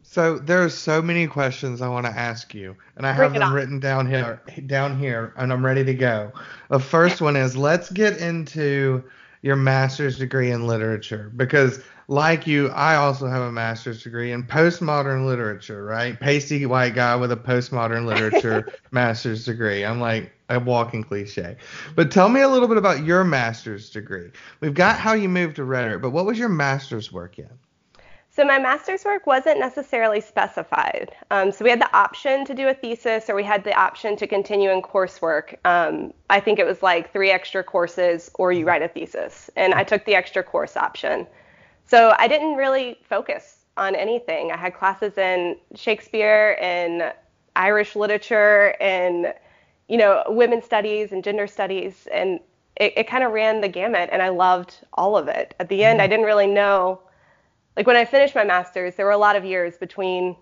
So 0.09 0.39
there 0.39 0.63
are 0.63 0.69
so 0.69 1.03
many 1.03 1.27
questions 1.27 1.83
I 1.83 1.89
want 1.89 2.07
to 2.07 2.13
ask 2.13 2.55
you, 2.55 2.77
and 2.97 3.05
I 3.05 3.15
Bring 3.15 3.33
have 3.33 3.41
them 3.41 3.53
written 3.53 3.81
down 3.81 4.07
here, 4.07 4.41
down 4.67 4.97
here, 4.99 5.35
and 5.37 5.53
I'm 5.53 5.67
ready 5.67 5.85
to 5.85 5.95
go. 5.95 6.33
The 6.71 6.79
first 6.79 7.21
one 7.21 7.35
is 7.35 7.57
let's 7.57 7.91
get 7.91 8.19
into 8.19 9.03
your 9.47 9.55
master's 9.55 10.19
degree 10.19 10.51
in 10.51 10.67
literature 10.67 11.31
because 11.37 11.81
like 12.09 12.49
you, 12.49 12.69
I 12.71 12.97
also 12.97 13.29
have 13.29 13.43
a 13.43 13.53
master's 13.53 14.03
degree 14.03 14.33
in 14.33 14.43
postmodern 14.43 15.25
literature, 15.25 15.85
right? 15.85 16.19
Pasty 16.19 16.67
white 16.67 16.97
guy 16.97 17.15
with 17.15 17.31
a 17.31 17.37
postmodern 17.37 18.07
literature 18.07 18.73
master's 18.91 19.45
degree. 19.45 19.85
I'm 19.85 20.01
like 20.01 20.33
a 20.49 20.59
walking 20.59 21.05
cliche. 21.05 21.57
But 21.95 22.11
tell 22.11 22.29
me 22.29 22.41
a 22.41 22.49
little 22.49 22.67
bit 22.67 22.77
about 22.77 23.05
your 23.05 23.23
master's 23.23 23.89
degree. 23.89 24.33
We've 24.61 24.75
got 24.75 24.99
how 24.99 25.13
you 25.13 25.29
moved 25.29 25.57
to 25.57 25.65
rhetoric, 25.65 26.03
but 26.03 26.11
what 26.11 26.27
was 26.27 26.41
your 26.41 26.49
master's 26.49 27.13
work 27.13 27.39
in? 27.39 27.49
So 28.37 28.45
my 28.45 28.59
master's 28.59 29.03
work 29.07 29.27
wasn't 29.27 29.59
necessarily 29.61 30.21
specified. 30.21 31.11
Um, 31.31 31.51
so 31.51 31.65
we 31.65 31.71
had 31.71 31.81
the 31.81 31.97
option 31.97 32.45
to 32.45 32.53
do 32.53 32.69
a 32.69 32.75
thesis, 32.75 33.31
or 33.31 33.35
we 33.35 33.43
had 33.43 33.65
the 33.65 33.73
option 33.73 34.15
to 34.15 34.27
continue 34.27 34.71
in 34.71 34.83
coursework. 34.83 35.55
Um, 35.65 36.13
I 36.29 36.41
think 36.41 36.59
it 36.59 36.67
was 36.67 36.83
like 36.83 37.15
three 37.15 37.31
extra 37.31 37.65
courses, 37.65 38.31
or 38.35 38.53
you 38.53 38.67
write 38.67 38.83
a 38.83 38.89
thesis, 38.89 39.49
and 39.57 39.73
I 39.73 39.85
took 39.85 40.05
the 40.05 40.15
extra 40.15 40.43
course 40.43 40.77
option. 40.77 41.27
So 41.87 42.15
I 42.19 42.29
didn't 42.29 42.57
really 42.57 42.99
focus 43.09 43.65
on 43.79 43.95
anything. 43.95 44.53
I 44.53 44.59
had 44.59 44.75
classes 44.75 45.17
in 45.17 45.57
Shakespeare 45.75 46.59
and 46.61 47.15
Irish 47.57 47.97
literature 47.97 48.77
and 48.83 49.33
you 49.89 49.97
know 49.97 50.25
women's 50.27 50.67
studies 50.67 51.11
and 51.11 51.25
gender 51.25 51.47
studies 51.47 52.07
and 52.13 52.41
it, 52.77 52.93
it 52.99 53.09
kind 53.09 53.25
of 53.25 53.33
ran 53.33 53.63
the 53.63 53.69
gamut 53.69 54.11
and 54.13 54.21
I 54.21 54.29
loved 54.29 54.77
all 54.93 55.17
of 55.17 55.27
it. 55.27 55.55
At 55.59 55.71
the 55.71 55.85
end, 55.85 56.03
I 56.03 56.05
mm-hmm. 56.05 56.11
didn't 56.11 56.27
really 56.27 56.49
know 56.49 57.01
like 57.77 57.87
when 57.87 57.97
I 57.97 58.05
finished 58.05 58.35
my 58.35 58.45
master's, 58.45 58.95
there 58.95 59.07
were 59.07 59.13
a 59.13 59.19
lot 59.19 59.37
of 59.37 59.45
years 59.45 59.77
between 59.77 60.37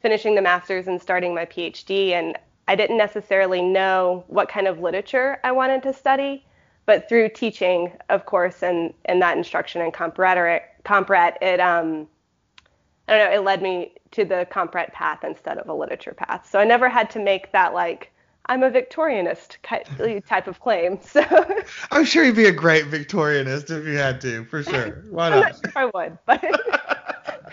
finishing 0.00 0.34
the 0.34 0.42
master's 0.42 0.88
and 0.88 1.00
starting 1.00 1.34
my 1.34 1.44
PhD 1.46 2.10
and 2.10 2.36
I 2.68 2.76
didn't 2.76 2.98
necessarily 2.98 3.62
know 3.62 4.24
what 4.28 4.48
kind 4.48 4.66
of 4.66 4.78
literature 4.80 5.38
I 5.42 5.52
wanted 5.52 5.82
to 5.84 5.92
study, 5.92 6.44
but 6.86 7.08
through 7.08 7.30
teaching, 7.30 7.92
of 8.08 8.26
course, 8.26 8.62
and, 8.62 8.94
and 9.06 9.20
that 9.22 9.36
instruction 9.36 9.82
in 9.82 9.90
comp 9.90 10.16
compret, 10.16 11.36
it 11.42 11.60
um, 11.60 12.06
I 13.08 13.18
don't 13.18 13.30
know, 13.30 13.36
it 13.36 13.44
led 13.44 13.60
me 13.60 13.94
to 14.12 14.24
the 14.24 14.46
compret 14.50 14.92
path 14.92 15.24
instead 15.24 15.58
of 15.58 15.68
a 15.68 15.74
literature 15.74 16.14
path. 16.14 16.48
So 16.48 16.60
I 16.60 16.64
never 16.64 16.88
had 16.88 17.10
to 17.10 17.18
make 17.18 17.50
that 17.52 17.74
like 17.74 18.12
I'm 18.50 18.64
a 18.64 18.70
Victorianist 18.70 19.58
type 20.26 20.46
of 20.48 20.60
claim. 20.60 20.98
So 21.10 21.22
I'm 21.92 22.04
sure 22.04 22.24
you'd 22.24 22.34
be 22.36 22.46
a 22.46 22.52
great 22.52 22.86
Victorianist 22.86 23.70
if 23.70 23.86
you 23.86 23.96
had 23.96 24.20
to, 24.22 24.44
for 24.44 24.62
sure. 24.62 25.04
Why 25.08 25.30
not? 25.30 25.40
Not 25.40 25.72
sure 25.72 25.72
I 25.76 25.84
would, 25.94 26.18
but 26.26 26.42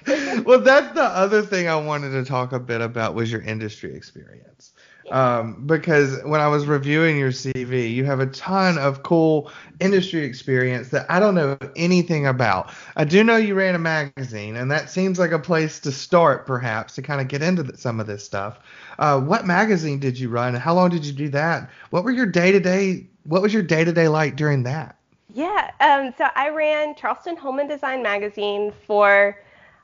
well, 0.45 0.59
that's 0.59 0.93
the 0.95 1.03
other 1.03 1.43
thing 1.43 1.67
I 1.67 1.75
wanted 1.75 2.11
to 2.11 2.25
talk 2.25 2.51
a 2.51 2.59
bit 2.59 2.81
about 2.81 3.13
was 3.13 3.31
your 3.31 3.41
industry 3.41 3.95
experience. 3.95 4.73
Um, 5.09 5.65
because 5.65 6.21
when 6.23 6.41
I 6.41 6.47
was 6.47 6.65
reviewing 6.65 7.17
your 7.17 7.31
CV, 7.31 7.93
you 7.93 8.03
have 8.05 8.19
a 8.19 8.25
ton 8.27 8.77
of 8.77 9.03
cool 9.03 9.49
industry 9.79 10.25
experience 10.25 10.89
that 10.89 11.05
I 11.09 11.19
don't 11.19 11.33
know 11.33 11.57
anything 11.75 12.27
about. 12.27 12.73
I 12.97 13.05
do 13.05 13.23
know 13.23 13.37
you 13.37 13.55
ran 13.55 13.75
a 13.75 13.79
magazine, 13.79 14.57
and 14.57 14.69
that 14.71 14.89
seems 14.89 15.17
like 15.17 15.31
a 15.31 15.39
place 15.39 15.79
to 15.81 15.91
start, 15.91 16.45
perhaps, 16.45 16.95
to 16.95 17.01
kind 17.01 17.21
of 17.21 17.29
get 17.29 17.41
into 17.41 17.63
the, 17.63 17.77
some 17.77 17.99
of 17.99 18.07
this 18.07 18.23
stuff. 18.25 18.59
Uh, 18.99 19.19
what 19.19 19.45
magazine 19.45 19.99
did 19.99 20.19
you 20.19 20.29
run? 20.29 20.53
How 20.55 20.73
long 20.73 20.89
did 20.89 21.05
you 21.05 21.13
do 21.13 21.29
that? 21.29 21.69
What 21.89 22.03
were 22.03 22.11
your 22.11 22.25
day 22.25 22.51
to 22.51 22.59
day? 22.59 23.07
What 23.23 23.41
was 23.41 23.53
your 23.53 23.63
day 23.63 23.85
to 23.85 23.93
day 23.93 24.09
like 24.09 24.35
during 24.35 24.63
that? 24.63 24.97
Yeah, 25.33 25.71
um, 25.79 26.13
so 26.17 26.27
I 26.35 26.49
ran 26.49 26.95
Charleston 26.95 27.37
Home 27.37 27.59
and 27.59 27.69
Design 27.69 28.01
magazine 28.01 28.73
for 28.85 29.37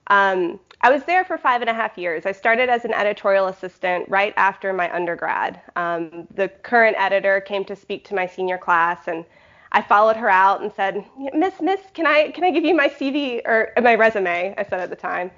um, 0.08 0.60
I 0.84 0.92
was 0.92 1.06
there 1.06 1.26
for 1.26 1.40
five 1.40 1.62
and 1.62 1.72
a 1.72 1.76
half 1.76 1.98
years. 1.98 2.26
I 2.28 2.34
started 2.34 2.70
as 2.70 2.86
an 2.86 2.94
editorial 2.94 3.48
assistant 3.48 4.10
right 4.10 4.34
after 4.38 4.74
my 4.74 4.94
undergrad. 4.96 5.62
Um, 5.78 6.28
the 6.36 6.50
current 6.50 6.98
editor 7.00 7.42
came 7.42 7.66
to 7.68 7.78
speak 7.78 8.06
to 8.10 8.16
my 8.16 8.28
senior 8.28 8.60
class, 8.60 9.08
and 9.10 9.26
I 9.74 9.82
followed 9.84 10.18
her 10.18 10.30
out 10.30 10.62
and 10.62 10.74
said, 10.74 11.06
"Miss, 11.36 11.62
Miss, 11.62 11.82
can 11.96 12.08
I 12.08 12.32
can 12.32 12.46
I 12.46 12.52
give 12.52 12.66
you 12.66 12.76
my 12.76 12.90
CV 12.90 13.42
or 13.46 13.74
my 13.82 13.96
resume?" 13.96 14.56
I 14.58 14.64
said 14.64 14.82
at 14.82 14.92
the 14.92 14.98
time, 14.98 15.32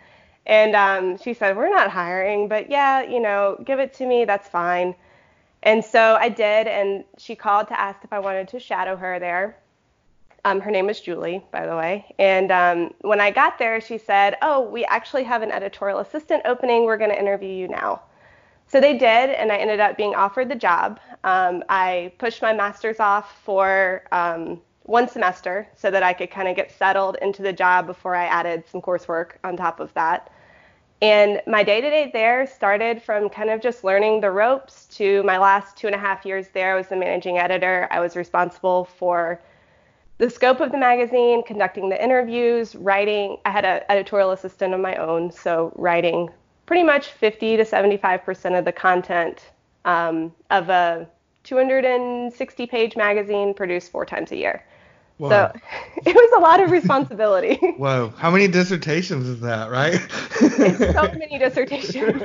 and 0.48 0.75
um, 0.75 1.18
she 1.20 1.34
said, 1.36 1.58
"We're 1.58 1.70
not 1.72 1.92
hiring, 1.92 2.50
but 2.50 2.70
yeah, 2.72 3.04
you 3.04 3.22
know, 3.22 3.58
give 3.66 3.80
it 3.80 3.94
to 3.96 4.08
me. 4.08 4.25
That's 4.25 4.50
fine." 4.50 4.96
And 5.64 5.86
so 5.86 6.18
I 6.20 6.30
did, 6.30 6.68
and 6.68 7.06
she 7.20 7.36
called 7.36 7.70
to 7.70 7.80
ask 7.80 8.04
if 8.04 8.14
I 8.14 8.20
wanted 8.20 8.50
to 8.50 8.60
shadow 8.62 8.98
her 8.98 9.20
there. 9.20 9.58
Um, 10.46 10.62
her 10.62 10.70
name 10.70 10.92
is 10.92 11.02
Julie, 11.02 11.44
by 11.52 11.66
the 11.66 11.75
way. 11.75 12.06
And 12.20 12.52
um, 12.52 12.94
when 13.02 13.20
I 13.20 13.32
got 13.32 13.58
there, 13.58 13.82
she 13.82 13.98
said, 13.98 14.38
Oh, 14.44 14.62
we 14.62 14.86
actually 14.86 15.24
have 15.24 15.42
an 15.42 15.52
editorial 15.52 16.00
assistant 16.00 16.44
opening. 16.46 16.86
We're 16.86 16.98
going 16.98 17.10
to 17.10 17.20
interview 17.20 17.50
you 17.50 17.68
now. 17.68 18.04
So 18.68 18.80
they 18.80 18.94
did, 18.94 19.32
and 19.32 19.52
I 19.52 19.58
ended 19.58 19.80
up 19.80 19.98
being 19.98 20.14
offered 20.14 20.50
the 20.50 20.56
job. 20.56 21.00
Um, 21.24 21.64
I 21.68 22.14
pushed 22.20 22.44
my 22.44 22.54
master's 22.54 23.00
off 23.00 23.42
for 23.44 24.04
um, 24.12 24.62
one 24.84 25.08
semester 25.08 25.68
so 25.75 25.90
that 25.90 26.04
I 26.04 26.14
could 26.14 26.30
kind 26.30 26.48
of 26.48 26.56
get 26.56 26.72
settled 26.72 27.18
into 27.24 27.42
the 27.42 27.54
job 27.54 27.88
before 27.88 28.16
I 28.16 28.25
added 28.25 28.66
some 28.72 28.82
coursework 28.82 29.32
on 29.44 29.58
top 29.58 29.80
of 29.80 29.92
that. 29.96 30.32
And 31.02 31.42
my 31.48 31.64
day 31.64 31.82
to 31.82 31.90
day 31.90 32.12
there 32.14 32.46
started 32.46 33.02
from 33.02 33.30
kind 33.30 33.50
of 33.50 33.62
just 33.62 33.84
learning 33.84 34.22
the 34.22 34.32
ropes 34.32 34.86
to 34.98 35.24
my 35.24 35.40
last 35.40 35.75
two 35.75 35.88
and 35.88 35.96
a 35.96 36.00
half 36.00 36.24
years 36.24 36.50
there. 36.50 36.74
I 36.74 36.75
was 36.75 36.88
the 36.88 36.96
managing 36.96 37.40
editor. 37.40 37.88
I 37.90 38.00
was 38.00 38.16
responsible 38.16 38.86
for 38.86 39.42
the 40.18 40.30
scope 40.30 40.62
of 40.62 40.72
the 40.72 40.78
magazine, 40.78 41.44
conducting 41.44 41.90
the 41.90 42.02
interviews, 42.02 42.76
writing. 42.76 43.38
I 43.46 43.52
had 43.52 43.66
an 43.66 43.82
editorial 43.90 44.32
assistant 44.32 44.74
of 44.74 44.80
my 44.80 44.96
own, 44.96 45.32
so 45.32 45.74
writing 45.76 46.30
pretty 46.66 46.84
much 46.84 47.08
50 47.08 47.58
to 47.58 47.64
75% 47.64 48.58
of 48.58 48.66
the 48.66 48.72
content 48.72 49.52
um, 49.84 50.34
of 50.50 50.70
a 50.70 51.08
260 51.44 52.66
page 52.66 52.96
magazine 52.96 53.54
produced 53.54 53.92
four 53.92 54.06
times 54.06 54.32
a 54.32 54.38
year. 54.38 54.66
Whoa. 55.18 55.30
So 55.30 55.52
it 56.06 56.16
was 56.16 56.34
a 56.38 56.40
lot 56.40 56.60
of 56.60 56.72
responsibility. 56.72 57.56
Whoa, 57.78 58.14
how 58.18 58.32
many 58.32 58.48
dissertations 58.48 59.28
is 59.28 59.40
that, 59.42 59.70
right? 59.70 60.02
it's 60.42 60.94
so 60.94 61.12
many 61.18 61.38
dissertations. 61.38 62.22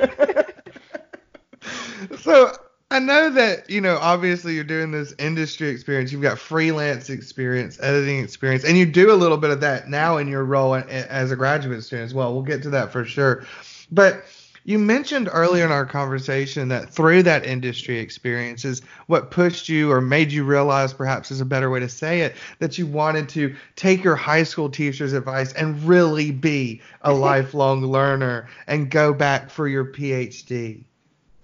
so 2.21 2.53
I 2.91 2.99
know 2.99 3.29
that, 3.29 3.69
you 3.69 3.79
know, 3.79 3.97
obviously 4.01 4.53
you're 4.53 4.65
doing 4.65 4.91
this 4.91 5.13
industry 5.17 5.69
experience. 5.69 6.11
You've 6.11 6.21
got 6.21 6.37
freelance 6.37 7.09
experience, 7.09 7.79
editing 7.81 8.19
experience, 8.19 8.65
and 8.65 8.77
you 8.77 8.85
do 8.85 9.13
a 9.13 9.15
little 9.15 9.37
bit 9.37 9.49
of 9.49 9.61
that 9.61 9.87
now 9.87 10.17
in 10.17 10.27
your 10.27 10.43
role 10.43 10.75
as 10.75 11.31
a 11.31 11.37
graduate 11.37 11.85
student 11.85 12.07
as 12.07 12.13
well. 12.13 12.33
We'll 12.33 12.41
get 12.41 12.61
to 12.63 12.69
that 12.71 12.91
for 12.91 13.05
sure. 13.05 13.45
But 13.93 14.25
you 14.65 14.77
mentioned 14.77 15.29
earlier 15.31 15.63
in 15.63 15.71
our 15.71 15.85
conversation 15.85 16.67
that 16.67 16.89
through 16.89 17.23
that 17.23 17.45
industry 17.45 17.97
experience 17.97 18.65
is 18.65 18.81
what 19.07 19.31
pushed 19.31 19.69
you 19.69 19.89
or 19.89 20.01
made 20.01 20.29
you 20.29 20.43
realize, 20.43 20.91
perhaps 20.91 21.31
is 21.31 21.39
a 21.39 21.45
better 21.45 21.69
way 21.69 21.79
to 21.79 21.87
say 21.87 22.19
it, 22.19 22.35
that 22.59 22.77
you 22.77 22.85
wanted 22.85 23.29
to 23.29 23.55
take 23.77 24.03
your 24.03 24.17
high 24.17 24.43
school 24.43 24.69
teacher's 24.69 25.13
advice 25.13 25.53
and 25.53 25.81
really 25.83 26.29
be 26.29 26.81
a 27.03 27.13
lifelong 27.29 27.85
learner 27.85 28.49
and 28.67 28.91
go 28.91 29.13
back 29.13 29.49
for 29.49 29.69
your 29.69 29.85
PhD. 29.85 30.83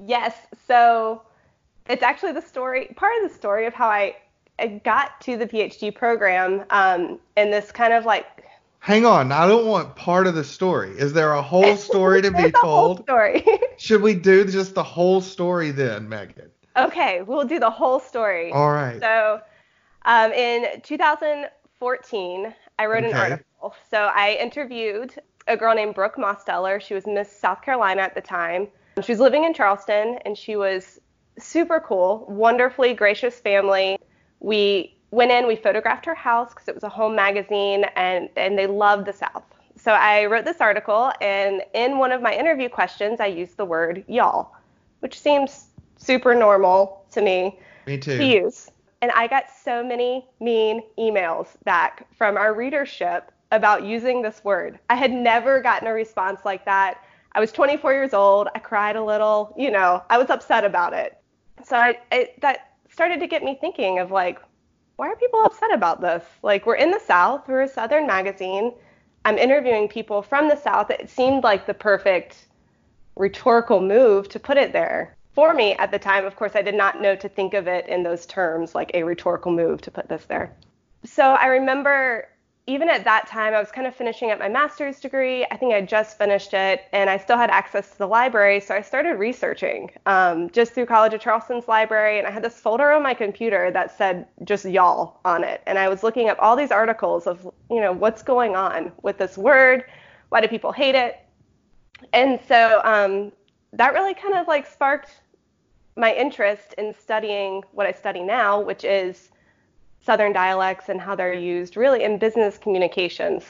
Yes. 0.06 0.36
So 0.68 1.22
it's 1.90 2.04
actually 2.04 2.34
the 2.34 2.42
story, 2.42 2.94
part 2.96 3.14
of 3.22 3.30
the 3.30 3.36
story 3.36 3.66
of 3.66 3.74
how 3.74 3.88
I, 3.88 4.16
I 4.60 4.82
got 4.84 5.20
to 5.22 5.38
the 5.38 5.46
PhD 5.46 5.94
program 5.94 6.66
um, 6.70 7.20
in 7.36 7.52
this 7.52 7.72
kind 7.72 7.94
of 7.94 8.06
like. 8.06 8.26
Hang 8.80 9.06
on, 9.06 9.32
I 9.32 9.48
don't 9.48 9.66
want 9.66 9.96
part 9.96 10.28
of 10.28 10.36
the 10.36 10.44
story. 10.44 10.92
Is 10.92 11.14
there 11.14 11.34
a 11.34 11.42
whole 11.42 11.76
story 11.90 12.22
to 12.22 12.32
be 12.32 12.52
told? 12.52 13.04
story. 13.04 13.46
Should 13.78 14.02
we 14.02 14.14
do 14.14 14.46
just 14.46 14.76
the 14.76 14.84
whole 14.84 15.22
story 15.22 15.72
then, 15.72 16.08
Megan? 16.08 16.52
Okay, 16.76 17.24
we'll 17.24 17.48
do 17.48 17.60
the 17.60 17.70
whole 17.70 18.00
story. 18.00 18.52
All 18.52 18.72
right. 18.72 19.00
So, 19.00 19.42
um, 20.06 20.32
in 20.32 20.82
2014, 20.82 22.54
I 22.80 22.86
wrote 22.86 23.04
okay. 23.04 23.12
an 23.12 23.18
article. 23.18 23.76
So 23.90 24.12
I 24.14 24.38
interviewed 24.40 25.16
a 25.48 25.58
girl 25.58 25.74
named 25.74 25.96
Brooke 25.96 26.18
Mosteller. 26.18 26.80
She 26.80 26.94
was 26.94 27.08
Miss 27.08 27.32
South 27.32 27.62
Carolina 27.62 28.02
at 28.02 28.14
the 28.14 28.22
time. 28.22 28.68
She 29.02 29.12
was 29.12 29.20
living 29.20 29.44
in 29.44 29.54
Charleston, 29.54 30.20
and 30.26 30.38
she 30.38 30.56
was 30.56 31.00
super 31.40 31.80
cool, 31.80 32.26
wonderfully 32.28 32.94
gracious 32.94 33.40
family. 33.40 33.98
We 34.40 34.96
went 35.12 35.32
in, 35.32 35.48
we 35.48 35.56
photographed 35.56 36.06
her 36.06 36.16
house 36.16 36.54
because 36.54 36.68
it 36.68 36.76
was 36.76 36.84
a 36.84 36.90
home 36.90 37.16
magazine, 37.16 37.86
and, 37.96 38.30
and 38.36 38.58
they 38.58 38.68
loved 38.68 39.06
the 39.06 39.14
South. 39.14 39.44
So 39.76 39.92
I 39.92 40.26
wrote 40.26 40.46
this 40.46 40.60
article, 40.60 41.12
and 41.22 41.62
in 41.74 41.98
one 41.98 42.12
of 42.12 42.22
my 42.22 42.34
interview 42.34 42.68
questions, 42.68 43.20
I 43.20 43.28
used 43.28 43.58
the 43.58 43.66
word 43.66 44.04
y'all, 44.08 44.56
which 45.00 45.20
seems 45.20 45.68
super 45.98 46.36
normal 46.36 47.06
to 47.12 47.22
me, 47.22 47.60
me 47.86 47.98
too. 47.98 48.18
to 48.18 48.26
use. 48.26 48.72
and 49.02 49.12
I 49.12 49.28
got 49.28 49.46
so 49.64 49.84
many 49.84 50.26
mean 50.40 50.82
emails 50.98 51.48
back 51.64 52.08
from 52.16 52.38
our 52.38 52.54
readership 52.54 53.32
about 53.52 53.84
using 53.84 54.22
this 54.22 54.44
word. 54.44 54.80
I 54.90 54.96
had 54.96 55.12
never 55.12 55.62
gotten 55.62 55.88
a 55.88 55.94
response 55.94 56.42
like 56.44 56.66
that. 56.66 57.04
I 57.34 57.40
was 57.40 57.52
24 57.52 57.94
years 57.94 58.14
old. 58.14 58.48
I 58.56 58.60
cried 58.60 58.96
a 58.96 59.04
little, 59.04 59.54
you 59.58 59.72
know, 59.72 60.04
I 60.10 60.18
was 60.18 60.30
upset 60.30 60.66
about 60.66 60.94
it. 60.94 61.17
So 61.68 61.76
I, 61.76 62.00
it, 62.14 62.40
that 62.40 62.78
started 62.90 63.20
to 63.20 63.28
get 63.28 63.44
me 63.44 63.58
thinking 63.60 64.00
of 64.00 64.10
like, 64.10 64.40
why 64.96 65.10
are 65.10 65.18
people 65.18 65.44
upset 65.44 65.74
about 65.74 66.00
this? 66.00 66.24
Like, 66.42 66.66
we're 66.66 66.76
in 66.76 66.92
the 66.92 67.00
South, 67.00 67.46
we're 67.46 67.64
a 67.64 67.68
Southern 67.68 68.08
magazine. 68.08 68.72
I'm 69.26 69.38
interviewing 69.38 69.90
people 69.90 70.22
from 70.22 70.48
the 70.48 70.56
South. 70.56 70.90
It 70.90 71.10
seemed 71.10 71.44
like 71.44 71.68
the 71.68 71.74
perfect 71.74 72.48
rhetorical 73.18 73.82
move 73.82 74.30
to 74.30 74.40
put 74.40 74.56
it 74.56 74.72
there. 74.72 75.14
For 75.34 75.54
me 75.54 75.74
at 75.74 75.92
the 75.92 76.00
time, 76.00 76.26
of 76.26 76.38
course, 76.38 76.54
I 76.56 76.62
did 76.62 76.74
not 76.74 77.02
know 77.02 77.18
to 77.18 77.28
think 77.28 77.54
of 77.54 77.68
it 77.68 77.86
in 77.88 78.02
those 78.02 78.26
terms, 78.26 78.74
like 78.74 78.92
a 78.94 79.04
rhetorical 79.04 79.52
move 79.52 79.82
to 79.82 79.92
put 79.92 80.08
this 80.08 80.24
there. 80.24 80.56
So 81.04 81.34
I 81.34 81.48
remember 81.48 82.30
even 82.68 82.90
at 82.90 83.06
that 83.06 83.28
time, 83.28 83.54
I 83.54 83.60
was 83.60 83.72
kind 83.72 83.88
of 83.88 83.96
finishing 83.96 84.30
up 84.30 84.40
my 84.40 84.50
master's 84.50 85.00
degree. 85.00 85.46
I 85.50 85.56
think 85.56 85.74
I 85.74 85.80
just 85.80 86.18
finished 86.18 86.54
it, 86.54 86.84
and 86.92 87.10
I 87.10 87.18
still 87.18 87.38
had 87.38 87.50
access 87.50 87.92
to 87.92 87.98
the 87.98 88.08
library. 88.08 88.60
So 88.60 88.76
I 88.76 88.82
started 88.82 89.14
researching 89.14 89.90
um, 90.06 90.50
just 90.50 90.74
through 90.74 90.88
College 90.88 91.14
of 91.14 91.22
Charleston's 91.22 91.70
library, 91.70 92.20
and 92.20 92.28
I 92.28 92.32
had 92.32 92.44
this 92.44 92.60
folder 92.60 92.92
on 92.92 93.02
my 93.02 93.14
computer 93.14 93.72
that 93.72 93.98
said 93.98 94.28
just 94.44 94.66
y'all 94.66 95.22
on 95.24 95.46
it. 95.46 95.62
And 95.66 95.80
I 95.80 95.88
was 95.88 96.04
looking 96.04 96.28
up 96.28 96.38
all 96.42 96.58
these 96.58 96.72
articles 96.72 97.26
of, 97.26 97.50
you 97.72 97.80
know, 97.80 97.94
what's 97.94 98.22
going 98.22 98.58
on 98.58 98.92
with 99.02 99.18
this 99.18 99.38
word, 99.38 99.86
why 100.28 100.42
do 100.42 100.50
people 100.50 100.74
hate 100.74 100.96
it? 100.96 101.20
And 102.12 102.38
so 102.50 102.82
um, 102.84 103.32
that 103.72 103.94
really 103.94 104.14
kind 104.14 104.36
of 104.36 104.46
like 104.46 104.68
sparked 104.68 105.12
my 105.96 106.14
interest 106.14 106.74
in 106.78 106.94
studying 106.94 107.64
what 107.72 107.88
I 107.88 107.94
study 107.94 108.24
now, 108.24 108.60
which 108.60 108.84
is 108.84 109.30
Southern 110.08 110.32
dialects 110.32 110.88
and 110.88 111.02
how 111.02 111.16
they're 111.16 111.34
used 111.34 111.76
really 111.76 112.02
in 112.06 112.18
business 112.18 112.58
communications. 112.58 113.44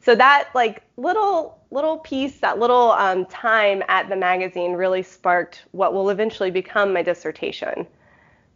So 0.00 0.14
that 0.14 0.48
like 0.54 0.82
little 0.96 1.58
little 1.70 1.98
piece, 1.98 2.38
that 2.40 2.58
little 2.58 2.92
um, 2.92 3.26
time 3.26 3.82
at 3.88 4.08
the 4.08 4.16
magazine 4.16 4.72
really 4.72 5.02
sparked 5.02 5.66
what 5.72 5.92
will 5.92 6.08
eventually 6.08 6.50
become 6.50 6.94
my 6.94 7.02
dissertation. 7.02 7.86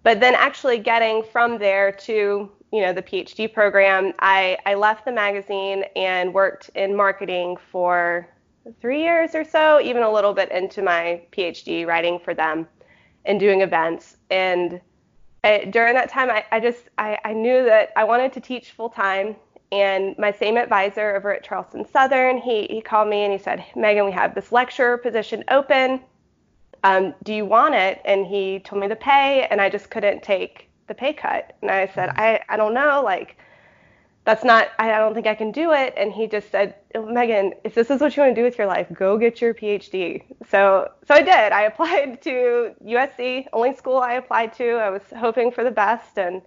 But 0.05 0.21
then 0.21 0.35
actually 0.35 0.79
getting 0.79 1.23
from 1.23 1.59
there 1.59 1.93
to 1.93 2.51
you 2.73 2.81
know 2.81 2.95
the 2.95 3.03
PhD 3.03 3.53
program, 3.53 4.15
I, 4.21 4.57
I 4.65 4.73
left 4.73 5.05
the 5.05 5.13
magazine 5.13 5.85
and 5.97 6.33
worked 6.33 6.71
in 6.75 6.97
marketing 6.97 7.59
for 7.71 8.27
three 8.81 9.03
years 9.03 9.35
or 9.35 9.45
so, 9.45 9.81
even 9.81 10.03
a 10.03 10.11
little 10.11 10.33
bit 10.33 10.51
into 10.51 10.81
my 10.81 11.21
PhD, 11.33 11.87
writing 11.87 12.19
for 12.19 12.33
them 12.33 12.67
and 13.27 13.39
doing 13.39 13.61
events. 13.61 14.17
And 14.31 14.81
I, 15.45 15.65
during 15.67 15.95
that 15.95 16.11
time, 16.11 16.31
I, 16.31 16.45
I 16.51 16.61
just 16.61 16.89
I, 16.99 17.19
I 17.25 17.33
knew 17.33 17.65
that 17.65 17.93
I 17.97 18.05
wanted 18.05 18.33
to 18.35 18.41
teach 18.41 18.73
full 18.73 18.91
time. 18.91 19.37
And 19.71 20.17
my 20.17 20.33
same 20.33 20.57
advisor 20.57 21.15
over 21.15 21.35
at 21.35 21.45
Charleston 21.45 21.87
Southern, 21.87 22.39
he, 22.39 22.67
he 22.71 22.81
called 22.81 23.09
me 23.09 23.25
and 23.25 23.33
he 23.33 23.39
said, 23.39 23.63
Megan, 23.77 24.07
we 24.07 24.13
have 24.13 24.35
this 24.35 24.51
lecturer 24.51 24.97
position 24.97 25.45
open. 25.49 26.01
Um, 26.85 27.15
do 27.23 27.35
you 27.35 27.45
want 27.45 27.75
it? 27.75 28.01
And 28.07 28.27
he 28.27 28.61
told 28.61 28.81
me 28.81 28.89
the 28.89 28.97
pay, 28.97 29.47
and 29.51 29.61
I 29.61 29.69
just 29.69 29.91
couldn't 29.91 30.23
take 30.23 30.71
the 30.87 30.95
pay 30.95 31.13
cut. 31.13 31.55
And 31.61 31.71
I 31.71 31.87
said, 31.89 32.09
mm-hmm. 32.09 32.21
I, 32.21 32.41
I 32.49 32.57
don't 32.57 32.73
know. 32.73 33.03
Like, 33.05 33.37
that's 34.25 34.45
not 34.45 34.69
I 34.79 34.89
don't 34.99 35.15
think 35.15 35.27
I 35.27 35.35
can 35.35 35.53
do 35.53 35.73
it. 35.73 35.95
And 35.97 36.13
he 36.13 36.27
just 36.27 36.51
said 36.51 36.75
Megan 36.95 37.55
if 37.65 37.75
this 37.75 37.91
is 37.91 38.01
what 38.01 38.17
you 38.17 38.23
want 38.23 38.35
to 38.35 38.41
do 38.41 38.45
with 38.45 38.59
your 38.59 38.67
life 38.67 38.87
go 38.93 39.17
get 39.17 39.41
your 39.41 39.55
PhD 39.55 40.23
so 40.49 40.91
so 41.07 41.15
I 41.15 41.23
did. 41.23 41.53
I 41.53 41.63
applied 41.71 42.21
to 42.23 42.75
USC 42.85 43.47
only 43.53 43.75
school 43.75 43.99
I 43.99 44.15
applied 44.15 44.53
to. 44.55 44.73
I 44.73 44.91
was 44.91 45.03
hoping 45.17 45.51
for 45.51 45.65
the 45.65 45.71
best 45.71 46.19
and 46.19 46.43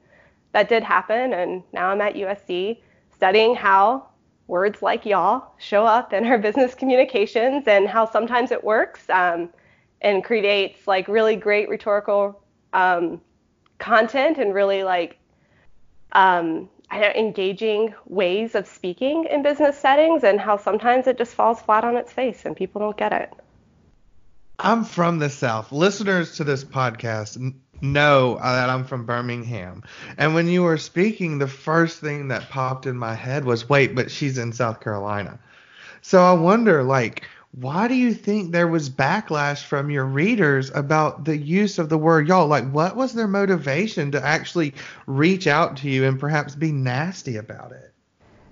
that 0.54 0.70
did 0.70 0.84
happen. 0.84 1.34
And 1.34 1.64
now 1.74 1.90
I'm 1.90 2.02
at 2.02 2.16
USC 2.16 2.82
studying 3.14 3.56
how 3.56 4.08
words 4.48 4.82
like 4.82 5.06
y'all 5.06 5.54
show 5.58 5.86
up 5.86 6.14
in 6.14 6.26
our 6.26 6.38
business 6.48 6.76
communications 6.76 7.68
and 7.68 7.88
how 7.88 8.06
sometimes 8.06 8.52
it 8.52 8.64
works 8.64 9.10
um, 9.10 9.50
and 10.02 10.24
creates 10.24 10.88
like 10.88 11.08
really 11.08 11.36
great 11.36 11.70
rhetorical 11.70 12.44
um, 12.74 13.22
content 13.78 14.38
and 14.38 14.54
really 14.54 14.84
like 14.84 15.18
um, 16.14 16.70
engaging 16.92 17.94
ways 18.06 18.56
of 18.56 18.68
speaking 18.68 19.26
in 19.26 19.44
business 19.44 19.78
settings 19.78 20.24
and 20.24 20.40
how 20.40 20.58
sometimes 20.58 21.08
it 21.08 21.18
just 21.18 21.34
falls 21.34 21.62
flat 21.62 21.84
on 21.84 21.96
its 21.96 22.12
face 22.12 22.46
and 22.46 22.56
people 22.56 22.80
don't 22.80 22.98
get 22.98 23.14
it. 23.14 23.34
I'm 24.60 24.84
from 24.84 25.20
the 25.20 25.30
South. 25.30 25.72
Listeners 25.72 26.38
to 26.38 26.44
this 26.44 26.64
podcast 26.64 27.54
know 27.82 28.36
uh, 28.36 28.54
that 28.54 28.70
I'm 28.70 28.84
from 28.84 29.06
Birmingham. 29.06 29.84
And 30.18 30.36
when 30.36 30.48
you 30.48 30.64
were 30.64 30.78
speaking, 30.78 31.40
the 31.40 31.48
first 31.48 32.00
thing 32.00 32.28
that 32.28 32.50
popped 32.50 32.86
in 32.86 32.98
my 32.98 33.16
head 33.16 33.46
was 33.46 33.68
wait, 33.68 33.96
but 33.96 34.12
she's 34.12 34.38
in 34.38 34.54
South 34.54 34.82
Carolina. 34.82 35.40
So 36.02 36.22
I 36.22 36.34
wonder, 36.34 36.84
like, 36.84 37.24
why 37.54 37.88
do 37.88 37.96
you 37.96 38.14
think 38.14 38.52
there 38.52 38.68
was 38.68 38.90
backlash 38.90 39.64
from 39.64 39.90
your 39.90 40.06
readers 40.06 40.72
about 40.74 41.26
the 41.26 41.36
use 41.36 41.80
of 41.80 41.90
the 41.90 41.98
word 41.98 42.28
y'all? 42.28 42.48
Like, 42.48 42.70
what 42.72 42.96
was 42.96 43.14
their 43.14 43.28
motivation 43.28 44.12
to 44.12 44.26
actually 44.26 44.74
reach 45.06 45.48
out 45.48 45.76
to 45.78 45.90
you 45.90 46.06
and 46.06 46.20
perhaps 46.20 46.56
be 46.56 46.72
nasty 46.72 47.36
about 47.36 47.74
it? 47.74 47.94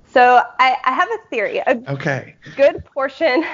So 0.05 0.41
I, 0.59 0.75
I 0.83 0.91
have 0.91 1.07
a 1.11 1.29
theory. 1.29 1.59
A 1.59 1.81
okay. 1.87 2.35
Good 2.55 2.83
portion. 2.85 3.45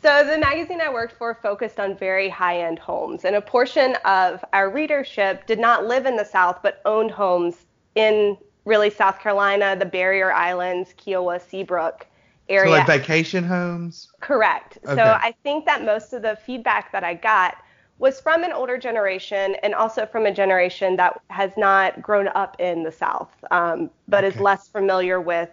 So 0.00 0.24
the 0.24 0.38
magazine 0.38 0.80
I 0.80 0.92
worked 0.92 1.18
for 1.18 1.34
focused 1.34 1.80
on 1.80 1.96
very 1.98 2.28
high-end 2.28 2.78
homes, 2.78 3.24
and 3.24 3.34
a 3.34 3.40
portion 3.40 3.96
of 4.04 4.44
our 4.52 4.70
readership 4.70 5.44
did 5.48 5.58
not 5.58 5.86
live 5.86 6.06
in 6.06 6.14
the 6.14 6.24
South 6.24 6.60
but 6.62 6.80
owned 6.84 7.10
homes 7.10 7.66
in 7.96 8.38
really 8.64 8.90
South 8.90 9.18
Carolina, 9.18 9.74
the 9.76 9.84
Barrier 9.84 10.32
Islands, 10.32 10.94
Kiawah, 10.96 11.42
Seabrook 11.42 12.06
area. 12.48 12.70
So 12.70 12.78
like 12.78 12.86
vacation 12.86 13.44
homes? 13.44 14.08
Correct. 14.20 14.78
Okay. 14.84 14.94
So 14.94 15.02
I 15.02 15.34
think 15.42 15.66
that 15.66 15.84
most 15.84 16.12
of 16.12 16.22
the 16.22 16.36
feedback 16.44 16.92
that 16.92 17.04
I 17.04 17.14
got 17.14 17.56
was 17.98 18.20
from 18.20 18.44
an 18.44 18.52
older 18.52 18.78
generation 18.78 19.56
and 19.62 19.74
also 19.74 20.06
from 20.06 20.26
a 20.26 20.32
generation 20.32 20.96
that 20.96 21.20
has 21.30 21.50
not 21.56 22.00
grown 22.00 22.28
up 22.28 22.56
in 22.60 22.84
the 22.84 22.92
South, 22.92 23.30
um, 23.50 23.90
but 24.06 24.24
okay. 24.24 24.34
is 24.34 24.40
less 24.40 24.68
familiar 24.68 25.20
with 25.20 25.50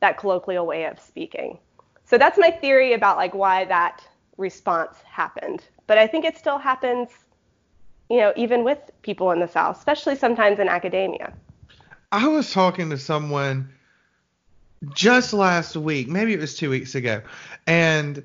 that 0.00 0.18
colloquial 0.18 0.66
way 0.66 0.84
of 0.84 0.98
speaking. 0.98 1.58
So 2.04 2.18
that's 2.18 2.38
my 2.38 2.50
theory 2.50 2.94
about 2.94 3.16
like 3.16 3.34
why 3.34 3.64
that 3.66 4.02
response 4.36 4.96
happened. 5.04 5.64
But 5.86 5.98
I 5.98 6.06
think 6.06 6.24
it 6.24 6.36
still 6.36 6.58
happens, 6.58 7.08
you 8.08 8.18
know, 8.18 8.32
even 8.36 8.64
with 8.64 8.78
people 9.02 9.30
in 9.30 9.40
the 9.40 9.48
South, 9.48 9.76
especially 9.76 10.16
sometimes 10.16 10.58
in 10.58 10.68
academia. 10.68 11.32
I 12.10 12.26
was 12.26 12.52
talking 12.52 12.90
to 12.90 12.98
someone 12.98 13.70
just 14.94 15.32
last 15.32 15.76
week, 15.76 16.08
maybe 16.08 16.32
it 16.32 16.40
was 16.40 16.56
two 16.56 16.70
weeks 16.70 16.94
ago, 16.94 17.22
and 17.66 18.22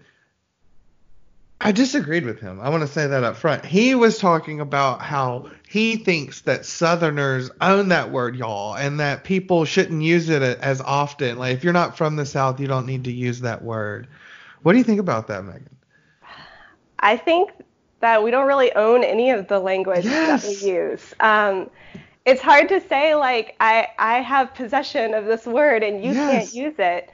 I 1.60 1.72
disagreed 1.72 2.26
with 2.26 2.40
him. 2.40 2.60
I 2.60 2.70
want 2.70 2.82
to 2.82 2.88
say 2.88 3.08
that 3.08 3.24
up 3.24 3.36
front. 3.36 3.66
He 3.66 3.96
was 3.96 4.20
talking 4.20 4.60
about 4.60 5.02
how 5.02 5.50
he 5.68 5.96
thinks 5.96 6.42
that 6.42 6.66
Southerners 6.66 7.50
own 7.62 7.90
that 7.90 8.12
word, 8.12 8.36
y'all, 8.36 8.76
and 8.76 9.00
that 9.00 9.24
people 9.24 9.66
shouldn't 9.66 10.04
use 10.04 10.30
it 10.30 10.42
as 10.42 10.82
often. 10.82 11.38
Like, 11.38 11.56
if 11.56 11.64
you're 11.64 11.74
not 11.74 11.98
from 11.98 12.16
the 12.16 12.26
South, 12.26 12.60
you 12.60 12.68
don't 12.68 12.86
need 12.86 13.06
to 13.06 13.12
use 13.12 13.42
that 13.42 13.64
word. 13.64 14.08
What 14.62 14.74
do 14.74 14.78
you 14.78 14.84
think 14.84 15.00
about 15.00 15.28
that, 15.28 15.46
Megan? 15.46 15.70
I 17.00 17.18
think 17.18 17.52
that 18.02 18.24
we 18.24 18.30
don't 18.30 18.48
really 18.48 18.72
own 18.74 19.04
any 19.04 19.32
of 19.32 19.48
the 19.48 19.60
language 19.60 20.06
yes. 20.06 20.44
that 20.44 20.64
we 20.64 20.72
use. 20.72 21.14
Um, 21.20 21.70
it's 22.28 22.42
hard 22.42 22.68
to 22.70 22.82
say 22.82 23.16
like 23.16 23.56
I 23.60 23.88
I 23.98 24.20
have 24.20 24.54
possession 24.54 25.14
of 25.14 25.26
this 25.26 25.46
word 25.46 25.82
and 25.82 26.04
you 26.04 26.12
yes. 26.12 26.52
can't 26.52 26.54
use 26.54 26.76
it. 26.78 27.10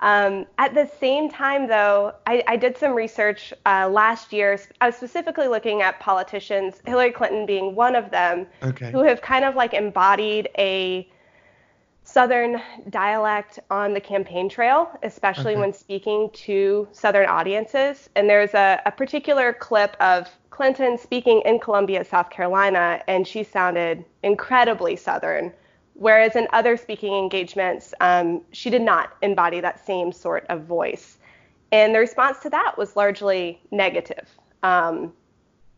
Um, 0.00 0.46
at 0.58 0.74
the 0.74 0.90
same 0.98 1.30
time, 1.30 1.68
though, 1.68 2.12
I, 2.26 2.42
I 2.48 2.56
did 2.56 2.76
some 2.76 2.92
research 2.92 3.54
uh, 3.66 3.88
last 3.88 4.32
year. 4.32 4.58
I 4.80 4.86
was 4.86 4.96
specifically 4.96 5.46
looking 5.46 5.80
at 5.80 6.00
politicians, 6.00 6.80
Hillary 6.84 7.12
Clinton 7.12 7.46
being 7.46 7.76
one 7.76 7.94
of 7.94 8.10
them, 8.10 8.48
okay. 8.64 8.90
who 8.90 9.04
have 9.04 9.22
kind 9.22 9.44
of 9.44 9.54
like 9.54 9.74
embodied 9.74 10.48
a 10.58 11.08
Southern 12.04 12.60
dialect 12.90 13.58
on 13.70 13.94
the 13.94 14.00
campaign 14.00 14.48
trail, 14.48 14.90
especially 15.02 15.52
okay. 15.52 15.60
when 15.60 15.72
speaking 15.72 16.28
to 16.32 16.88
Southern 16.92 17.28
audiences. 17.28 18.10
And 18.16 18.28
there's 18.28 18.54
a, 18.54 18.80
a 18.84 18.90
particular 18.90 19.52
clip 19.52 19.96
of 20.00 20.28
Clinton 20.50 20.98
speaking 20.98 21.42
in 21.44 21.58
Columbia, 21.58 22.04
South 22.04 22.28
Carolina, 22.28 23.02
and 23.06 23.26
she 23.26 23.42
sounded 23.42 24.04
incredibly 24.22 24.96
Southern. 24.96 25.52
Whereas 25.94 26.36
in 26.36 26.48
other 26.52 26.76
speaking 26.76 27.14
engagements, 27.14 27.94
um, 28.00 28.42
she 28.52 28.68
did 28.68 28.82
not 28.82 29.16
embody 29.22 29.60
that 29.60 29.84
same 29.84 30.10
sort 30.12 30.44
of 30.48 30.64
voice. 30.64 31.18
And 31.70 31.94
the 31.94 31.98
response 32.00 32.38
to 32.40 32.50
that 32.50 32.76
was 32.76 32.96
largely 32.96 33.60
negative. 33.70 34.28
Um, 34.62 35.12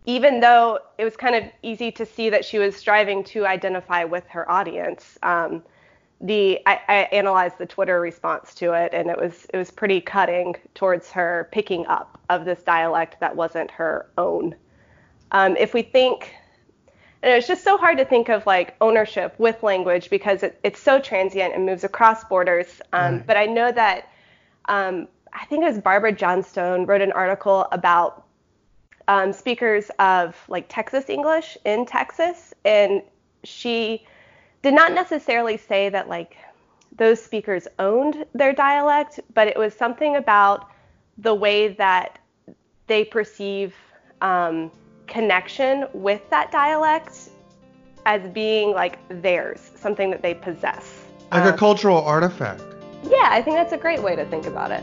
even 0.07 0.41
though 0.41 0.79
it 0.99 1.05
was 1.05 1.17
kind 1.17 1.35
of 1.35 1.45
easy 1.63 1.91
to 1.93 2.05
see 2.05 2.29
that 2.31 2.45
she 2.45 2.59
was 2.59 2.77
striving 2.77 3.25
to 3.25 3.47
identify 3.47 4.05
with 4.05 4.27
her 4.29 4.51
audience, 4.51 5.19
um, 5.23 5.63
the 6.25 6.59
I, 6.67 6.81
I, 6.89 6.95
analyzed 7.13 7.59
the 7.59 7.67
Twitter 7.67 8.01
response 8.01 8.55
to 8.55 8.73
it, 8.73 8.95
and 8.95 9.11
it 9.11 9.19
was 9.19 9.47
it 9.53 9.59
was 9.59 9.71
pretty 9.71 10.01
cutting 10.01 10.57
towards 10.75 11.11
her 11.11 11.49
picking 11.53 11.87
up 11.87 12.19
of 12.31 12.47
this 12.47 12.63
dialect 12.63 13.21
that 13.21 13.37
wasn't 13.37 13.71
her 13.71 14.07
own. 14.17 14.55
Um, 15.33 15.55
if 15.57 15.75
we 15.75 15.83
think, 15.83 16.35
And 17.23 17.31
it 17.31 17.37
was 17.37 17.47
just 17.47 17.63
so 17.63 17.77
hard 17.77 17.99
to 17.99 18.07
think 18.07 18.31
of 18.31 18.47
like 18.47 18.75
ownership 18.81 19.35
with 19.39 19.63
language 19.63 20.09
because 20.09 20.43
it, 20.43 20.59
it's 20.65 20.81
so 20.81 20.99
transient 20.99 21.55
and 21.55 21.67
moves 21.67 21.85
across 21.85 22.25
borders. 22.25 22.81
Um, 22.95 23.17
right. 23.17 23.27
But 23.27 23.37
I 23.37 23.45
know 23.45 23.71
that 23.71 24.09
um, 24.65 25.09
I 25.35 25.45
think 25.45 25.63
it 25.63 25.67
was 25.67 25.79
Barbara 25.79 26.13
Johnstone 26.13 26.87
wrote 26.87 27.03
an 27.03 27.13
article 27.13 27.67
about 27.71 28.25
um, 29.09 29.35
speakers 29.35 29.91
of 29.99 30.43
like 30.49 30.67
Texas 30.71 31.11
English 31.11 31.59
in 31.67 31.85
Texas, 31.85 32.55
and 32.65 33.03
she 33.43 34.07
did 34.64 34.74
not 34.74 34.94
necessarily 34.94 35.59
say 35.59 35.90
that 35.90 36.09
like 36.09 36.38
those 36.96 37.22
speakers 37.22 37.68
owned 37.79 38.24
their 38.35 38.55
dialect, 38.55 39.20
but 39.35 39.46
it 39.46 39.59
was 39.59 39.74
something 39.74 40.16
about 40.16 40.70
the 41.18 41.35
way 41.35 41.68
that 41.68 42.18
they 42.87 43.05
perceive 43.05 43.74
um, 44.22 44.70
connection 45.07 45.87
with 45.92 46.22
that 46.31 46.50
dialect 46.50 47.29
as 48.07 48.27
being 48.31 48.72
like 48.72 48.98
theirs, 49.20 49.70
something 49.77 50.11
that 50.11 50.22
they 50.22 50.33
possess. 50.33 51.05
Like 51.31 51.42
um, 51.42 51.53
a 51.53 51.57
cultural 51.57 51.98
artifact. 51.98 52.62
Yeah, 53.03 53.29
I 53.31 53.42
think 53.42 53.57
that's 53.57 53.72
a 53.72 53.79
great 53.79 54.03
way 54.03 54.16
to 54.16 54.24
think 54.24 54.46
about 54.46 54.70
it. 54.70 54.83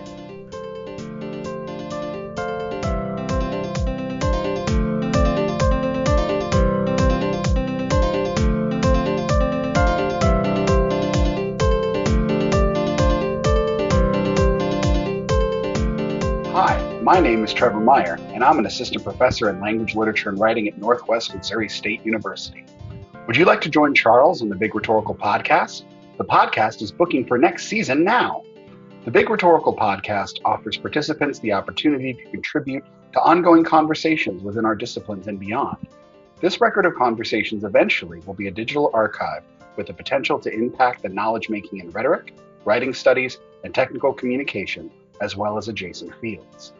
My 17.11 17.19
name 17.19 17.43
is 17.43 17.53
Trevor 17.53 17.81
Meyer, 17.81 18.17
and 18.29 18.41
I'm 18.41 18.57
an 18.57 18.65
assistant 18.65 19.03
professor 19.03 19.49
in 19.49 19.59
language, 19.59 19.95
literature, 19.95 20.29
and 20.29 20.39
writing 20.39 20.69
at 20.69 20.77
Northwest 20.77 21.35
Missouri 21.35 21.67
State 21.67 22.05
University. 22.05 22.63
Would 23.27 23.35
you 23.35 23.43
like 23.43 23.59
to 23.61 23.69
join 23.69 23.93
Charles 23.93 24.41
on 24.41 24.47
the 24.47 24.55
Big 24.55 24.73
Rhetorical 24.73 25.13
Podcast? 25.13 25.83
The 26.17 26.23
podcast 26.23 26.81
is 26.81 26.89
booking 26.89 27.25
for 27.25 27.37
next 27.37 27.65
season 27.65 28.05
now. 28.05 28.43
The 29.03 29.11
Big 29.11 29.29
Rhetorical 29.29 29.75
Podcast 29.75 30.39
offers 30.45 30.77
participants 30.77 31.39
the 31.39 31.51
opportunity 31.51 32.13
to 32.13 32.31
contribute 32.31 32.85
to 33.11 33.19
ongoing 33.19 33.65
conversations 33.65 34.41
within 34.41 34.63
our 34.63 34.73
disciplines 34.73 35.27
and 35.27 35.37
beyond. 35.37 35.85
This 36.39 36.61
record 36.61 36.85
of 36.85 36.95
conversations 36.95 37.65
eventually 37.65 38.21
will 38.21 38.35
be 38.35 38.47
a 38.47 38.51
digital 38.51 38.89
archive 38.93 39.43
with 39.75 39.87
the 39.87 39.93
potential 39.93 40.39
to 40.39 40.49
impact 40.49 41.03
the 41.03 41.09
knowledge 41.09 41.49
making 41.49 41.79
in 41.79 41.89
rhetoric, 41.91 42.33
writing 42.63 42.93
studies, 42.93 43.37
and 43.65 43.75
technical 43.75 44.13
communication, 44.13 44.89
as 45.19 45.35
well 45.35 45.57
as 45.57 45.67
adjacent 45.67 46.15
fields. 46.21 46.71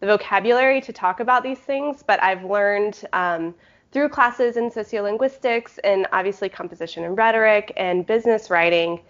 the 0.00 0.06
vocabulary 0.06 0.80
to 0.82 0.92
talk 0.92 1.20
about 1.20 1.42
these 1.42 1.58
things, 1.58 2.02
but 2.06 2.22
I've 2.22 2.44
learned 2.44 3.04
um, 3.12 3.54
through 3.92 4.10
classes 4.10 4.56
in 4.56 4.70
sociolinguistics 4.70 5.78
and 5.82 6.06
obviously 6.12 6.48
composition 6.48 7.04
and 7.04 7.16
rhetoric 7.16 7.72
and 7.76 8.06
business 8.06 8.50
writing, 8.50 9.00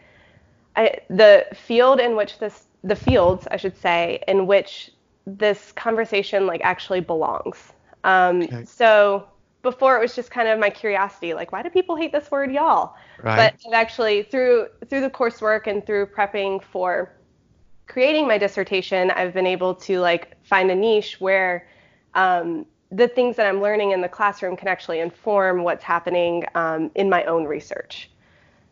I, 0.77 0.99
the 1.11 1.47
field 1.55 2.01
in 2.01 2.17
which 2.17 2.39
this, 2.39 2.67
the 2.85 2.97
fields, 2.97 3.47
I 3.51 3.57
should 3.57 3.77
say, 3.77 4.23
in 4.29 4.47
which 4.47 4.93
this 5.27 5.73
conversation 5.73 6.47
like 6.47 6.61
actually 6.63 7.01
belongs. 7.01 7.73
Um, 8.05 8.43
okay. 8.43 8.65
So 8.65 9.27
before 9.63 9.97
it 9.97 10.01
was 10.01 10.15
just 10.15 10.31
kind 10.31 10.49
of 10.49 10.59
my 10.59 10.71
curiosity, 10.71 11.35
like 11.35 11.53
why 11.53 11.63
do 11.63 11.71
people 11.71 11.97
hate 11.97 12.13
this 12.13 12.31
word 12.31 12.53
y'all? 12.53 12.95
Right. 13.23 13.55
But 13.65 13.75
actually 13.75 14.23
through 14.23 14.69
through 14.89 15.01
the 15.01 15.11
coursework 15.11 15.67
and 15.67 15.85
through 15.85 16.07
prepping 16.07 16.63
for 16.63 17.13
creating 17.87 18.29
my 18.29 18.39
dissertation, 18.39 19.11
I've 19.11 19.35
been 19.35 19.47
able 19.47 19.75
to 19.75 20.01
like 20.01 20.37
find 20.45 20.71
a 20.71 20.75
niche 20.75 21.21
where 21.21 21.69
um, 22.15 22.67
the 22.91 23.09
things 23.09 23.37
that 23.37 23.47
I'm 23.47 23.61
learning 23.61 23.91
in 23.91 24.01
the 24.01 24.09
classroom 24.09 24.57
can 24.57 24.69
actually 24.69 25.01
inform 25.01 25.63
what's 25.63 25.85
happening 25.85 26.45
um, 26.55 26.91
in 26.95 27.09
my 27.09 27.25
own 27.25 27.45
research. 27.45 28.11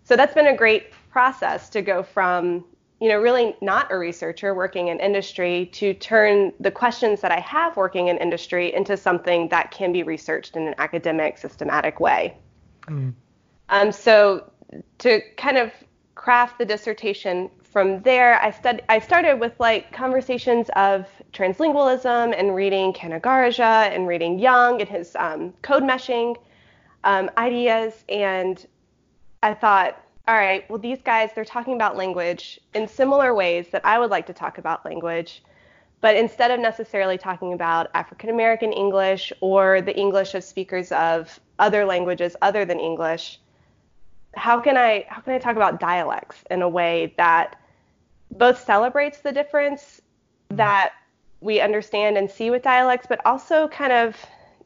So 0.05 0.17
that's 0.17 0.35
been 0.35 0.47
a 0.47 0.57
great 0.57 0.93
process 1.11 1.69
to 1.71 1.83
go 1.83 2.03
from 2.03 2.65
you 3.01 3.09
know, 3.09 3.19
really 3.19 3.55
not 3.61 3.93
a 3.93 3.99
researcher 3.99 4.55
working 4.55 4.89
in 4.89 4.99
industry 5.01 5.67
to 5.67 5.93
turn 5.93 6.53
the 6.61 6.71
questions 6.71 7.21
that 7.21 7.31
I 7.31 7.41
have 7.41 7.77
working 7.77 8.09
in 8.09 8.17
industry 8.17 8.75
into 8.75 8.97
something 8.97 9.49
that 9.49 9.71
can 9.71 9.93
be 9.93 10.03
researched 10.03 10.57
in 10.57 10.67
an 10.67 10.75
academic, 10.79 11.37
systematic 11.37 12.01
way. 12.01 12.37
Mm. 12.87 13.13
Um, 13.69 13.93
so 13.93 14.51
to 14.99 15.21
kind 15.37 15.59
of 15.59 15.73
craft 16.15 16.59
the 16.59 16.65
dissertation 16.65 17.51
from 17.63 18.01
there, 18.03 18.41
I, 18.41 18.51
stud- 18.51 18.83
I 18.89 18.99
started 18.99 19.39
with 19.39 19.53
like 19.61 19.93
conversations 19.93 20.71
of 20.77 21.07
translingualism 21.35 22.35
and 22.39 22.55
reading 22.55 22.95
Canagarajah 22.95 23.95
and 23.95 24.09
reading 24.09 24.39
Young 24.39 24.81
and 24.81 24.89
his 24.89 25.15
um, 25.17 25.53
code 25.61 25.83
meshing 25.83 26.37
um, 27.05 27.31
ideas. 27.37 28.05
And 28.09 28.67
I 29.43 29.53
thought, 29.53 30.03
all 30.29 30.35
right, 30.35 30.69
well, 30.69 30.79
these 30.79 31.01
guys, 31.03 31.31
they're 31.35 31.45
talking 31.45 31.75
about 31.75 31.97
language 31.97 32.59
in 32.75 32.89
similar 32.89 33.33
ways 33.33 33.69
that 33.71 33.85
I 33.85 33.99
would 33.99 34.11
like 34.11 34.27
to 34.27 34.33
talk 34.33 34.59
about 34.59 34.85
language. 34.85 35.43
But 36.01 36.17
instead 36.17 36.51
of 36.51 36.59
necessarily 36.61 37.17
talking 37.17 37.53
about 37.53 37.91
African 37.95 38.31
American 38.31 38.73
English 38.73 39.33
or 39.41 39.81
the 39.81 39.97
English 39.97 40.35
of 40.35 40.45
speakers 40.45 40.93
of 40.93 41.39
other 41.59 41.85
languages 41.85 42.37
other 42.43 42.65
than 42.65 42.81
English, 42.81 43.41
how 44.35 44.61
can 44.61 44.77
I 44.77 45.07
how 45.09 45.21
can 45.21 45.33
I 45.33 45.39
talk 45.39 45.57
about 45.57 45.81
dialects 45.81 46.45
in 46.51 46.61
a 46.61 46.69
way 46.69 47.15
that 47.17 47.59
both 48.31 48.63
celebrates 48.63 49.21
the 49.21 49.33
difference 49.33 50.03
that 50.51 50.93
we 51.41 51.61
understand 51.61 52.19
and 52.19 52.31
see 52.31 52.51
with 52.51 52.63
dialects, 52.63 53.07
but 53.09 53.21
also 53.25 53.69
kind 53.69 53.93
of 53.93 54.17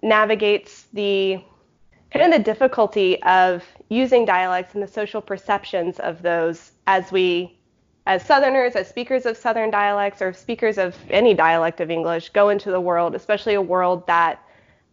navigates 0.02 0.84
the 0.92 1.42
kind 2.12 2.32
of 2.32 2.38
the 2.38 2.44
difficulty 2.44 3.22
of 3.22 3.64
using 3.88 4.24
dialects 4.24 4.74
and 4.74 4.82
the 4.82 4.88
social 4.88 5.20
perceptions 5.20 5.98
of 6.00 6.22
those 6.22 6.72
as 6.86 7.12
we 7.12 7.56
as 8.06 8.24
southerners 8.24 8.74
as 8.74 8.88
speakers 8.88 9.26
of 9.26 9.36
southern 9.36 9.70
dialects 9.70 10.22
or 10.22 10.32
speakers 10.32 10.78
of 10.78 10.96
any 11.10 11.34
dialect 11.34 11.80
of 11.80 11.90
english 11.90 12.30
go 12.30 12.48
into 12.48 12.70
the 12.70 12.80
world 12.80 13.14
especially 13.14 13.54
a 13.54 13.62
world 13.62 14.06
that 14.06 14.42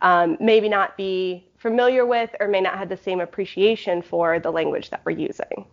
um, 0.02 0.38
maybe 0.40 0.70
not 0.70 0.96
be 0.96 1.44
familiar 1.58 2.06
with 2.06 2.30
or 2.40 2.48
may 2.48 2.62
not 2.62 2.78
have 2.78 2.90
the 2.90 2.98
same 2.98 3.20
appreciation 3.20 4.02
for 4.02 4.40
the 4.40 4.52
language 4.52 4.90
that 4.92 5.02
we're 5.06 5.12
using 5.12 5.66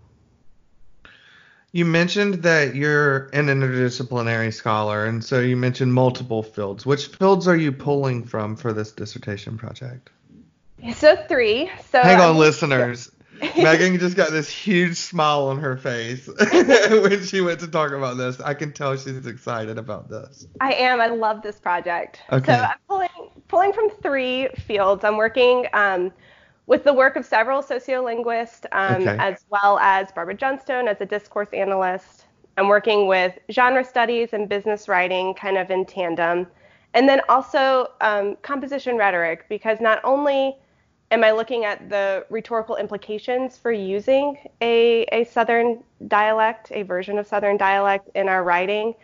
You 1.72 1.84
mentioned 1.84 2.34
that 2.44 2.76
you're 2.76 3.26
an 3.32 3.48
interdisciplinary 3.48 4.54
scholar, 4.54 5.06
and 5.06 5.24
so 5.24 5.40
you 5.40 5.56
mentioned 5.56 5.92
multiple 5.92 6.44
fields. 6.44 6.86
Which 6.86 7.08
fields 7.08 7.48
are 7.48 7.56
you 7.56 7.72
pulling 7.72 8.22
from 8.22 8.54
for 8.54 8.72
this 8.72 8.92
dissertation 8.92 9.58
project? 9.58 10.08
So 10.92 11.16
three. 11.28 11.70
So 11.90 12.02
hang 12.02 12.20
on, 12.20 12.30
um, 12.30 12.36
listeners. 12.36 13.10
Megan 13.56 13.98
just 13.98 14.16
got 14.16 14.30
this 14.30 14.48
huge 14.48 14.96
smile 14.96 15.48
on 15.48 15.58
her 15.58 15.76
face 15.76 16.28
when 16.52 17.24
she 17.24 17.40
went 17.40 17.60
to 17.60 17.68
talk 17.68 17.92
about 17.92 18.16
this. 18.16 18.40
I 18.40 18.54
can 18.54 18.72
tell 18.72 18.96
she's 18.96 19.26
excited 19.26 19.76
about 19.76 20.08
this. 20.08 20.46
I 20.60 20.72
am. 20.74 21.00
I 21.00 21.08
love 21.08 21.42
this 21.42 21.58
project. 21.58 22.20
Okay. 22.30 22.54
So 22.54 22.60
I'm 22.60 22.78
pulling 22.88 23.30
pulling 23.48 23.72
from 23.72 23.90
three 23.90 24.48
fields. 24.66 25.04
I'm 25.04 25.16
working 25.16 25.66
um, 25.72 26.12
with 26.66 26.84
the 26.84 26.92
work 26.92 27.16
of 27.16 27.26
several 27.26 27.62
sociolinguists, 27.62 28.66
um, 28.72 29.02
okay. 29.02 29.16
as 29.18 29.44
well 29.50 29.78
as 29.80 30.12
Barbara 30.12 30.34
Johnstone 30.34 30.88
as 30.88 31.00
a 31.00 31.06
discourse 31.06 31.48
analyst. 31.52 32.26
I'm 32.56 32.68
working 32.68 33.08
with 33.08 33.36
genre 33.50 33.84
studies 33.84 34.32
and 34.32 34.48
business 34.48 34.88
writing 34.88 35.34
kind 35.34 35.58
of 35.58 35.70
in 35.70 35.84
tandem. 35.84 36.46
And 36.94 37.08
then 37.08 37.20
also 37.28 37.90
um, 38.00 38.36
composition 38.42 38.96
rhetoric, 38.96 39.48
because 39.48 39.80
not 39.80 40.00
only 40.04 40.56
am 41.14 41.22
I 41.22 41.30
looking 41.30 41.64
at 41.64 41.88
the 41.88 42.26
rhetorical 42.28 42.76
implications 42.76 43.56
for 43.56 43.70
using 43.70 44.36
a, 44.60 45.04
a 45.12 45.24
Southern 45.24 45.82
dialect, 46.08 46.72
a 46.72 46.82
version 46.82 47.18
of 47.18 47.26
Southern 47.26 47.56
dialect 47.56 48.10
in 48.16 48.28
our 48.28 48.42
writing, 48.42 48.94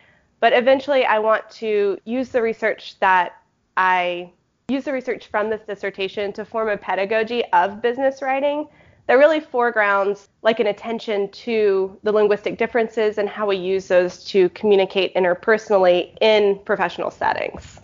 but 0.40 0.53
eventually 0.53 1.05
I 1.05 1.20
want 1.20 1.49
to 1.51 1.99
use 2.05 2.31
the 2.31 2.42
research 2.42 2.99
that 2.99 3.40
I 3.77 4.33
use 4.68 4.85
the 4.85 4.92
research 4.92 5.29
from 5.29 5.51
this 5.51 5.61
dissertation 5.62 6.33
to 6.33 6.44
form 6.44 6.68
a 6.68 6.77
pedagogy 6.77 7.44
of 7.53 7.81
business 7.81 8.23
writing 8.23 8.66
that 9.07 9.14
really 9.14 9.40
foregrounds 9.40 10.29
like 10.42 10.59
an 10.59 10.66
attention 10.66 11.31
to 11.31 11.96
the 12.03 12.11
linguistic 12.11 12.59
differences 12.59 13.18
and 13.18 13.29
how 13.29 13.46
we 13.46 13.57
use 13.57 13.87
those 13.87 14.25
to 14.25 14.49
communicate 14.51 15.14
interpersonally 15.14 16.16
in 16.20 16.59
professional 16.64 17.11
settings. 17.11 17.81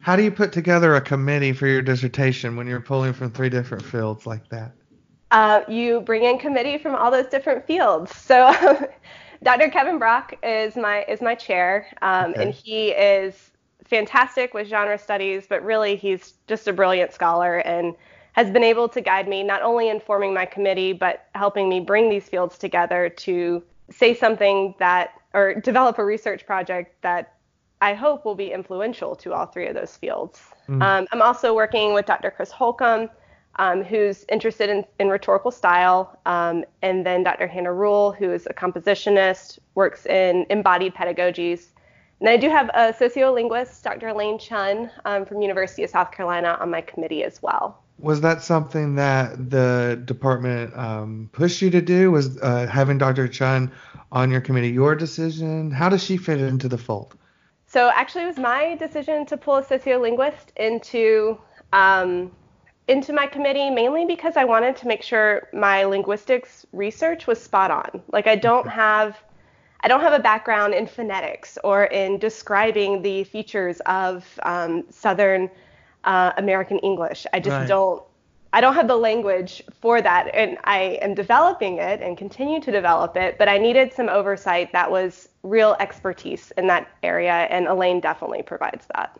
How 0.00 0.16
do 0.16 0.22
you 0.22 0.30
put 0.30 0.52
together 0.52 0.94
a 0.94 1.00
committee 1.00 1.52
for 1.52 1.66
your 1.66 1.82
dissertation 1.82 2.56
when 2.56 2.66
you're 2.66 2.80
pulling 2.80 3.12
from 3.12 3.30
three 3.30 3.50
different 3.50 3.84
fields 3.84 4.26
like 4.26 4.48
that? 4.48 4.72
Uh, 5.30 5.60
you 5.68 6.00
bring 6.00 6.24
in 6.24 6.38
committee 6.38 6.78
from 6.78 6.94
all 6.94 7.10
those 7.10 7.26
different 7.26 7.66
fields. 7.66 8.16
So 8.16 8.52
Dr. 9.42 9.68
Kevin 9.68 9.98
Brock 9.98 10.34
is 10.42 10.74
my 10.74 11.04
is 11.04 11.20
my 11.20 11.34
chair, 11.34 11.86
um, 12.02 12.30
okay. 12.30 12.42
and 12.42 12.54
he 12.54 12.88
is 12.90 13.50
fantastic 13.84 14.54
with 14.54 14.68
genre 14.68 14.98
studies, 14.98 15.46
but 15.48 15.62
really 15.62 15.96
he's 15.96 16.34
just 16.46 16.66
a 16.66 16.72
brilliant 16.72 17.12
scholar 17.12 17.58
and 17.58 17.94
has 18.32 18.50
been 18.50 18.64
able 18.64 18.88
to 18.88 19.00
guide 19.00 19.28
me 19.28 19.42
not 19.42 19.62
only 19.62 19.88
in 19.88 20.00
forming 20.00 20.32
my 20.32 20.46
committee, 20.46 20.92
but 20.92 21.26
helping 21.34 21.68
me 21.68 21.80
bring 21.80 22.08
these 22.08 22.28
fields 22.28 22.56
together 22.56 23.08
to 23.08 23.62
say 23.90 24.14
something 24.14 24.74
that 24.78 25.12
or 25.34 25.54
develop 25.54 25.98
a 25.98 26.04
research 26.04 26.46
project 26.46 26.94
that 27.02 27.34
I 27.80 27.94
hope 27.94 28.24
will 28.24 28.34
be 28.34 28.52
influential 28.52 29.16
to 29.16 29.32
all 29.32 29.46
three 29.46 29.66
of 29.66 29.74
those 29.74 29.96
fields. 29.96 30.40
Mm. 30.68 30.82
Um, 30.82 31.06
I'm 31.12 31.22
also 31.22 31.54
working 31.54 31.94
with 31.94 32.06
Dr. 32.06 32.30
Chris 32.30 32.50
Holcomb, 32.50 33.08
um, 33.56 33.82
who's 33.82 34.24
interested 34.28 34.68
in, 34.68 34.84
in 34.98 35.08
rhetorical 35.08 35.50
style, 35.50 36.18
um, 36.26 36.64
and 36.82 37.04
then 37.04 37.22
Dr. 37.22 37.46
Hannah 37.46 37.72
Rule, 37.72 38.12
who 38.12 38.32
is 38.32 38.46
a 38.46 38.54
compositionist, 38.54 39.58
works 39.74 40.06
in 40.06 40.46
embodied 40.50 40.94
pedagogies, 40.94 41.70
and 42.20 42.28
I 42.28 42.36
do 42.36 42.50
have 42.50 42.68
a 42.74 42.92
sociolinguist, 42.92 43.82
Dr. 43.82 44.08
Elaine 44.08 44.38
Chun 44.38 44.90
um, 45.06 45.24
from 45.24 45.40
University 45.40 45.84
of 45.84 45.90
South 45.90 46.12
Carolina, 46.12 46.58
on 46.60 46.70
my 46.70 46.82
committee 46.82 47.24
as 47.24 47.42
well. 47.42 47.82
Was 47.98 48.20
that 48.20 48.42
something 48.42 48.94
that 48.96 49.50
the 49.50 50.00
department 50.04 50.76
um, 50.76 51.30
pushed 51.32 51.62
you 51.62 51.70
to 51.70 51.80
do? 51.80 52.10
Was 52.10 52.38
uh, 52.38 52.66
having 52.66 52.98
Dr. 52.98 53.26
Chun 53.26 53.72
on 54.12 54.30
your 54.30 54.42
committee 54.42 54.68
your 54.68 54.94
decision? 54.94 55.70
How 55.70 55.88
does 55.88 56.04
she 56.04 56.18
fit 56.18 56.40
into 56.40 56.68
the 56.68 56.78
fold? 56.78 57.16
So 57.70 57.88
actually, 57.94 58.24
it 58.24 58.26
was 58.26 58.36
my 58.36 58.74
decision 58.74 59.24
to 59.26 59.36
pull 59.36 59.58
a 59.58 59.62
sociolinguist 59.62 60.46
into 60.56 61.38
um, 61.72 62.32
into 62.88 63.12
my 63.12 63.28
committee 63.28 63.70
mainly 63.70 64.04
because 64.04 64.36
I 64.36 64.42
wanted 64.42 64.74
to 64.78 64.88
make 64.88 65.02
sure 65.02 65.48
my 65.52 65.84
linguistics 65.84 66.66
research 66.72 67.28
was 67.28 67.40
spot 67.40 67.70
on. 67.70 68.02
Like 68.12 68.26
I 68.26 68.34
don't 68.34 68.66
have 68.66 69.16
I 69.82 69.86
don't 69.86 70.00
have 70.00 70.12
a 70.12 70.18
background 70.18 70.74
in 70.74 70.88
phonetics 70.88 71.58
or 71.62 71.84
in 71.84 72.18
describing 72.18 73.02
the 73.02 73.22
features 73.22 73.78
of 73.86 74.26
um, 74.42 74.82
Southern 74.90 75.48
uh, 76.02 76.32
American 76.38 76.80
English. 76.80 77.24
I 77.32 77.38
just 77.38 77.54
right. 77.54 77.68
don't. 77.68 78.02
I 78.52 78.60
don't 78.60 78.74
have 78.74 78.88
the 78.88 78.96
language 78.96 79.62
for 79.80 80.02
that, 80.02 80.34
and 80.34 80.58
I 80.64 80.98
am 81.02 81.14
developing 81.14 81.78
it 81.78 82.00
and 82.02 82.18
continue 82.18 82.60
to 82.60 82.72
develop 82.72 83.16
it. 83.16 83.38
But 83.38 83.48
I 83.48 83.58
needed 83.58 83.92
some 83.92 84.08
oversight 84.08 84.72
that 84.72 84.90
was 84.90 85.28
real 85.42 85.76
expertise 85.78 86.52
in 86.56 86.66
that 86.66 86.88
area, 87.02 87.32
and 87.32 87.66
Elaine 87.66 88.00
definitely 88.00 88.42
provides 88.42 88.86
that. 88.94 89.18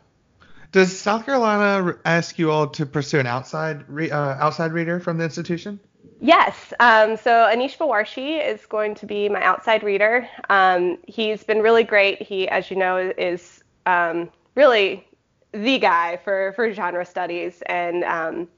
Does 0.72 0.98
South 0.98 1.26
Carolina 1.26 1.96
ask 2.04 2.38
you 2.38 2.50
all 2.50 2.68
to 2.68 2.86
pursue 2.86 3.18
an 3.18 3.26
outside 3.26 3.84
re- 3.88 4.10
uh, 4.10 4.18
outside 4.18 4.72
reader 4.72 5.00
from 5.00 5.18
the 5.18 5.24
institution? 5.24 5.80
Yes. 6.20 6.72
Um, 6.80 7.16
so 7.16 7.46
Anis 7.46 7.74
Bawarshi 7.76 8.46
is 8.46 8.66
going 8.66 8.94
to 8.96 9.06
be 9.06 9.28
my 9.28 9.42
outside 9.42 9.82
reader. 9.82 10.28
Um, 10.48 10.98
he's 11.06 11.42
been 11.42 11.60
really 11.60 11.82
great. 11.82 12.20
He, 12.20 12.46
as 12.48 12.70
you 12.70 12.76
know, 12.76 13.12
is 13.16 13.64
um, 13.86 14.28
really 14.54 15.06
the 15.52 15.78
guy 15.78 16.18
for, 16.22 16.52
for 16.54 16.72
genre 16.72 17.04
studies, 17.04 17.62
and 17.66 18.04
um, 18.04 18.48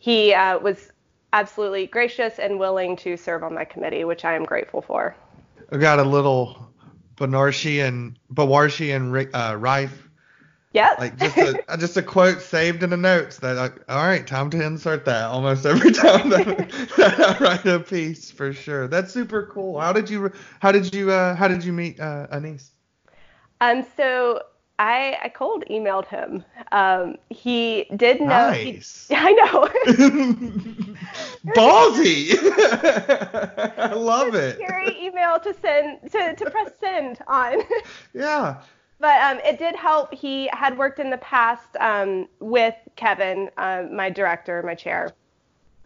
he 0.00 0.34
uh, 0.34 0.58
was 0.58 0.90
absolutely 1.32 1.86
gracious 1.86 2.40
and 2.40 2.58
willing 2.58 2.96
to 2.96 3.16
serve 3.16 3.44
on 3.44 3.54
my 3.54 3.64
committee, 3.64 4.02
which 4.02 4.24
I 4.24 4.34
am 4.34 4.44
grateful 4.44 4.82
for. 4.82 5.14
I 5.70 5.76
got 5.76 6.00
a 6.00 6.02
little 6.02 6.72
Banarshi 7.16 7.86
and 7.86 8.18
Bawarshi 8.34 8.96
and 8.96 9.14
uh, 9.32 9.52
Reiff 9.52 9.92
Yep. 10.72 10.98
Like 11.00 11.18
just 11.18 11.36
a 11.36 11.64
just 11.78 11.96
a 11.96 12.02
quote 12.02 12.40
saved 12.40 12.82
in 12.82 12.90
the 12.90 12.96
notes 12.96 13.38
that 13.38 13.56
like, 13.56 13.82
all 13.88 14.06
right, 14.06 14.24
time 14.24 14.50
to 14.50 14.64
insert 14.64 15.04
that 15.06 15.24
almost 15.24 15.66
every 15.66 15.90
time 15.92 16.30
that, 16.30 16.46
that 16.96 17.20
I 17.20 17.44
write 17.44 17.66
a 17.66 17.80
piece 17.80 18.30
for 18.30 18.52
sure. 18.52 18.86
That's 18.86 19.12
super 19.12 19.46
cool. 19.52 19.80
How 19.80 19.92
did 19.92 20.08
you 20.08 20.30
how 20.60 20.70
did 20.70 20.94
you 20.94 21.10
uh, 21.10 21.34
how 21.34 21.48
did 21.48 21.64
you 21.64 21.72
meet 21.72 21.98
uh, 21.98 22.28
Anis? 22.30 22.70
Um, 23.60 23.84
so 23.96 24.42
I 24.80 25.18
I 25.22 25.28
cold 25.28 25.64
emailed 25.70 26.06
him. 26.06 26.42
Um, 26.72 27.16
he 27.28 27.86
did 27.96 28.18
know. 28.20 28.28
Nice. 28.28 29.06
He, 29.08 29.14
I 29.18 29.32
know. 29.32 29.68
Ballsy. 31.54 32.30
I 33.78 33.92
love 33.92 34.34
it. 34.34 34.56
Scary 34.56 34.98
email 34.98 35.38
to 35.38 35.54
send 35.60 36.10
to 36.10 36.34
to 36.34 36.50
press 36.50 36.72
send 36.80 37.18
on. 37.28 37.62
yeah 38.14 38.62
but 39.00 39.18
um, 39.22 39.38
it 39.38 39.58
did 39.58 39.74
help. 39.74 40.12
He 40.12 40.50
had 40.52 40.76
worked 40.76 40.98
in 40.98 41.08
the 41.08 41.16
past 41.18 41.74
um, 41.80 42.28
with 42.38 42.74
Kevin, 42.96 43.48
uh, 43.56 43.84
my 43.90 44.10
director, 44.10 44.62
my 44.62 44.74
chair. 44.74 45.14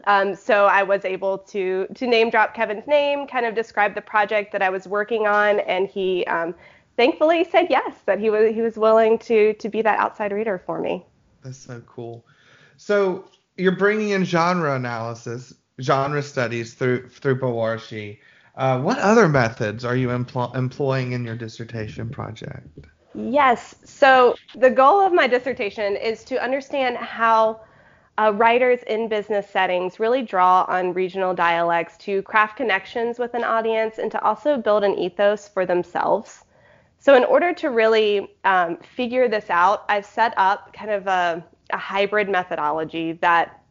Um, 0.08 0.34
so 0.34 0.66
I 0.66 0.82
was 0.82 1.04
able 1.04 1.38
to 1.38 1.86
to 1.94 2.06
name 2.06 2.30
drop 2.30 2.54
Kevin's 2.54 2.86
name, 2.86 3.26
kind 3.26 3.46
of 3.46 3.54
describe 3.54 3.94
the 3.94 4.02
project 4.02 4.52
that 4.52 4.62
I 4.62 4.70
was 4.70 4.86
working 4.86 5.26
on, 5.26 5.60
and 5.60 5.88
he 5.88 6.26
um, 6.26 6.54
thankfully 6.96 7.38
he 7.38 7.44
said 7.44 7.66
yes, 7.70 7.94
that 8.06 8.18
he 8.18 8.30
was 8.30 8.54
he 8.54 8.62
was 8.62 8.76
willing 8.76 9.18
to 9.18 9.54
to 9.54 9.68
be 9.68 9.82
that 9.82 9.98
outside 9.98 10.32
reader 10.32 10.62
for 10.64 10.80
me. 10.80 11.04
That's 11.42 11.58
so 11.58 11.80
cool. 11.86 12.24
So 12.76 13.28
you're 13.56 13.76
bringing 13.76 14.10
in 14.10 14.24
genre 14.24 14.74
analysis, 14.74 15.54
genre 15.80 16.22
studies 16.22 16.74
through 16.74 17.08
through 17.08 17.40
Bawarshi. 17.40 18.18
Uh, 18.56 18.80
what 18.80 18.98
other 18.98 19.28
methods 19.28 19.84
are 19.84 19.96
you 19.96 20.08
empl- 20.08 20.54
employing 20.54 21.12
in 21.12 21.24
your 21.24 21.36
dissertation 21.36 22.08
project? 22.08 22.86
Yes. 23.14 23.74
So 23.84 24.34
the 24.54 24.70
goal 24.70 25.00
of 25.00 25.12
my 25.12 25.26
dissertation 25.26 25.96
is 25.96 26.24
to 26.24 26.42
understand 26.42 26.96
how 26.96 27.60
uh, 28.16 28.32
writers 28.34 28.80
in 28.86 29.08
business 29.08 29.48
settings 29.48 29.98
really 29.98 30.22
draw 30.22 30.64
on 30.68 30.92
regional 30.92 31.34
dialects 31.34 31.96
to 31.98 32.22
craft 32.22 32.56
connections 32.56 33.18
with 33.18 33.34
an 33.34 33.42
audience 33.42 33.98
and 33.98 34.10
to 34.12 34.22
also 34.22 34.56
build 34.56 34.84
an 34.84 34.96
ethos 34.98 35.48
for 35.48 35.66
themselves. 35.66 36.43
So, 37.04 37.14
in 37.16 37.24
order 37.24 37.52
to 37.52 37.68
really 37.68 38.34
um, 38.44 38.78
figure 38.78 39.28
this 39.28 39.50
out, 39.50 39.84
I've 39.90 40.06
set 40.06 40.32
up 40.38 40.72
kind 40.72 40.90
of 40.90 41.06
a, 41.06 41.44
a 41.68 41.76
hybrid 41.76 42.30
methodology 42.30 43.12
that 43.20 43.62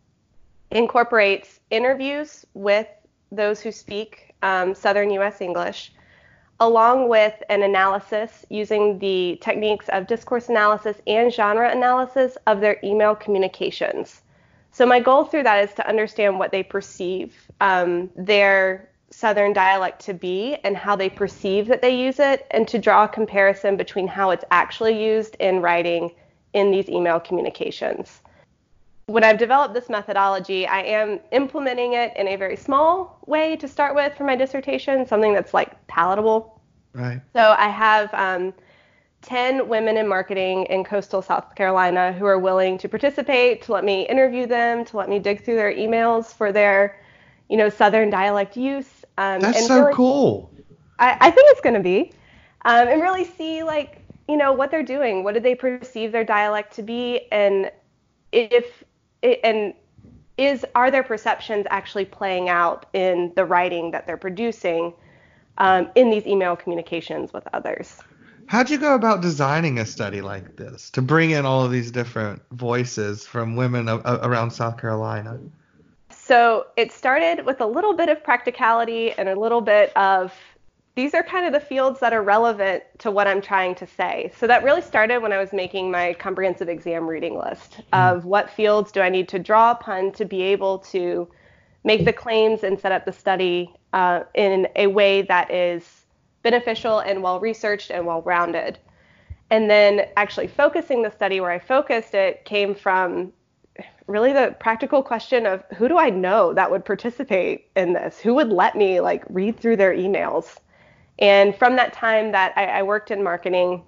incorporates 0.69 1.60
interviews 1.72 2.46
with 2.54 2.86
those 3.32 3.60
who 3.60 3.72
speak 3.72 4.36
um, 4.43 4.76
Southern 4.76 5.10
US 5.13 5.41
English 5.41 5.93
along 6.60 7.10
with 7.10 7.34
an 7.50 7.63
analysis 7.63 8.46
using 8.52 9.00
the 9.00 9.39
techniques 9.41 9.89
of 9.89 10.06
discourse 10.06 10.50
analysis 10.50 11.02
and 11.08 11.34
genre 11.34 11.72
analysis 11.72 12.38
of 12.46 12.62
their 12.62 12.78
email 12.84 13.15
communications. 13.15 14.22
So, 14.69 14.86
my 14.86 15.00
goal 15.00 15.26
through 15.26 15.43
that 15.43 15.67
is 15.67 15.74
to 15.74 15.88
understand 15.89 16.38
what 16.38 16.52
they 16.52 16.62
perceive 16.62 17.34
um, 17.62 18.12
their 18.15 18.91
Southern 19.13 19.54
dialect 19.54 20.04
to 20.06 20.13
be 20.13 20.58
and 20.63 20.76
how 20.76 20.95
they 20.95 21.10
perceive 21.10 21.67
that 21.67 21.82
they 21.82 21.95
use 21.95 22.19
it, 22.19 22.47
and 22.52 22.67
to 22.67 22.80
draw 22.80 23.04
a 23.06 23.08
comparison 23.08 23.78
between 23.78 24.08
how 24.08 24.32
it's 24.32 24.43
actually 24.52 25.02
used 25.02 25.36
in 25.39 25.62
writing 25.62 26.12
in 26.54 26.71
these 26.71 26.89
email 26.89 27.19
communications. 27.19 28.21
when 29.08 29.23
I've 29.23 29.38
developed 29.38 29.73
this 29.73 29.89
methodology, 29.89 30.65
I 30.65 30.80
am 30.82 31.19
implementing 31.32 31.93
it 31.93 32.15
in 32.15 32.30
a 32.30 32.38
very 32.38 32.56
small 32.56 33.19
way 33.26 33.58
to 33.58 33.67
start 33.67 33.95
with 33.95 34.15
for 34.15 34.23
my 34.23 34.36
dissertation, 34.36 35.06
something 35.06 35.34
that's 35.34 35.54
like 35.54 35.86
palatable. 35.88 36.62
Right. 36.93 37.21
So 37.34 37.54
I 37.58 37.67
have 37.67 38.13
um, 38.13 38.54
10 39.23 39.67
women 39.67 39.97
in 39.97 40.08
marketing 40.08 40.65
in 40.65 40.84
coastal 40.84 41.21
South 41.21 41.54
Carolina 41.56 42.13
who 42.13 42.26
are 42.26 42.39
willing 42.39 42.78
to 42.78 42.88
participate, 42.88 43.62
to 43.63 43.73
let 43.73 43.84
me 43.84 44.08
interview 44.08 44.45
them, 44.45 44.86
to 44.86 44.97
let 44.97 45.10
me 45.10 45.19
dig 45.19 45.43
through 45.43 45.56
their 45.56 45.73
emails 45.73 46.34
for 46.34 46.52
their, 46.52 46.99
you 47.49 47.58
know, 47.58 47.69
Southern 47.69 48.10
dialect 48.10 48.56
use. 48.56 49.03
Um, 49.17 49.41
that's 49.41 49.67
so 49.67 49.82
really, 49.82 49.93
cool. 49.93 50.52
I, 50.99 51.17
I, 51.19 51.32
think 51.32 51.52
it's 51.52 51.62
going 51.62 51.76
to 51.76 51.82
be, 51.82 52.12
um, 52.65 52.88
and 52.88 53.02
really 53.02 53.26
see 53.26 53.63
like, 53.63 54.02
you 54.28 54.38
know, 54.38 54.54
what 54.54 54.71
they're 54.71 54.84
doing. 54.84 55.23
What 55.23 55.34
do 55.34 55.39
they 55.39 55.56
perceive 55.56 56.12
their 56.12 56.23
dialect 56.23 56.76
to 56.76 56.84
be, 56.84 57.28
and 57.32 57.71
if 58.32 58.84
and 59.21 59.73
is 60.38 60.65
are 60.76 60.89
their 60.89 61.04
perceptions 61.04 61.65
actually 61.69 62.06
playing 62.06 62.49
out 62.49 62.88
in 62.93 63.32
the 63.36 63.45
writing 63.45 63.91
that 63.91 64.08
they're 64.08 64.17
producing 64.17 64.93
um, 65.58 65.89
in 65.95 66.10
these 66.10 66.26
email 66.26 66.56
communications 66.56 67.34
with 67.34 67.47
others? 67.54 67.99
How'd 68.47 68.69
you 68.69 68.78
go 68.78 68.93
about 68.93 69.21
designing 69.21 69.80
a 69.80 69.86
study 69.86 70.21
like 70.21 70.56
this 70.58 70.89
to 70.91 71.02
bring 71.02 71.32
in 71.32 71.45
all 71.45 71.63
of 71.63 71.71
these 71.71 71.91
different 71.91 72.41
voices 72.52 73.26
from 73.26 73.56
women 73.56 73.88
a- 73.88 73.99
around 73.99 74.52
South 74.52 74.78
Carolina? 74.78 75.39
So 76.25 76.67
it 76.77 76.93
started 76.93 77.45
with 77.45 77.59
a 77.59 77.65
little 77.65 77.93
bit 77.93 78.07
of 78.07 78.23
practicality 78.23 79.12
and 79.12 79.27
a 79.27 79.38
little 79.38 79.59
bit 79.59 79.91
of 79.97 80.33
these 80.95 81.13
are 81.13 81.23
kind 81.23 81.45
of 81.45 81.51
the 81.51 81.59
fields 81.59 81.99
that 81.99 82.13
are 82.13 82.23
relevant 82.23 82.83
to 82.99 83.12
what 83.12 83.27
I'm 83.27 83.41
trying 83.41 83.75
to 83.75 83.88
say. 83.88 84.31
So 84.38 84.47
that 84.47 84.63
really 84.63 84.81
started 84.81 85.21
when 85.21 85.33
I 85.33 85.38
was 85.38 85.51
making 85.51 85.91
my 85.91 86.13
comprehensive 86.13 86.69
exam 86.69 87.07
reading 87.07 87.38
list 87.38 87.81
of 87.91 88.21
mm. 88.21 88.25
what 88.25 88.49
fields 88.49 88.91
do 88.93 89.01
I 89.01 89.09
need 89.09 89.27
to 89.29 89.39
draw 89.39 89.71
upon 89.71 90.13
to 90.13 90.23
be 90.23 90.43
able 90.43 90.77
to 90.79 91.27
make 91.83 92.05
the 92.05 92.13
claims 92.13 92.63
and 92.63 92.79
set 92.79 92.93
up 92.93 93.03
the 93.03 93.12
study 93.12 93.73
uh, 93.91 94.21
in 94.33 94.67
a 94.77 94.88
way 94.88 95.23
that 95.23 95.51
is 95.51 96.05
beneficial 96.41 96.99
and 96.99 97.21
well 97.21 97.41
researched 97.41 97.91
and 97.91 98.05
well 98.05 98.21
rounded. 98.21 98.79
And 99.49 99.69
then 99.69 100.07
actually 100.15 100.47
focusing 100.47 101.01
the 101.01 101.12
study 101.12 101.41
where 101.41 101.51
I 101.51 101.59
focused 101.59 102.13
it 102.13 102.45
came 102.45 102.73
from 102.73 103.33
really 104.08 104.34
the 104.34 104.56
practical 104.60 105.02
question 105.02 105.46
of 105.46 105.63
who 105.78 105.88
do 105.88 105.98
I 105.98 106.10
know 106.10 106.54
that 106.54 106.70
would 106.70 106.86
participate 106.86 107.70
in 107.76 107.94
this? 107.94 108.20
Who 108.20 108.34
would 108.36 108.50
let 108.50 108.76
me 108.76 109.00
like 109.00 109.24
read 109.30 109.60
through 109.60 109.78
their 109.78 109.94
emails? 109.94 110.58
And 111.20 111.56
from 111.56 111.76
that 111.76 111.94
time 111.94 112.32
that 112.32 112.54
I, 112.56 112.66
I 112.66 112.84
worked 112.84 113.12
in 113.12 113.24
marketing, 113.24 113.84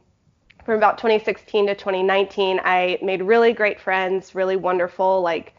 from 0.64 0.76
about 0.76 0.98
2016 0.98 1.68
to 1.68 1.76
2019, 1.76 2.60
I 2.64 2.98
made 3.02 3.22
really 3.22 3.54
great 3.54 3.80
friends, 3.80 4.34
really 4.34 4.56
wonderful, 4.56 5.22
like 5.22 5.54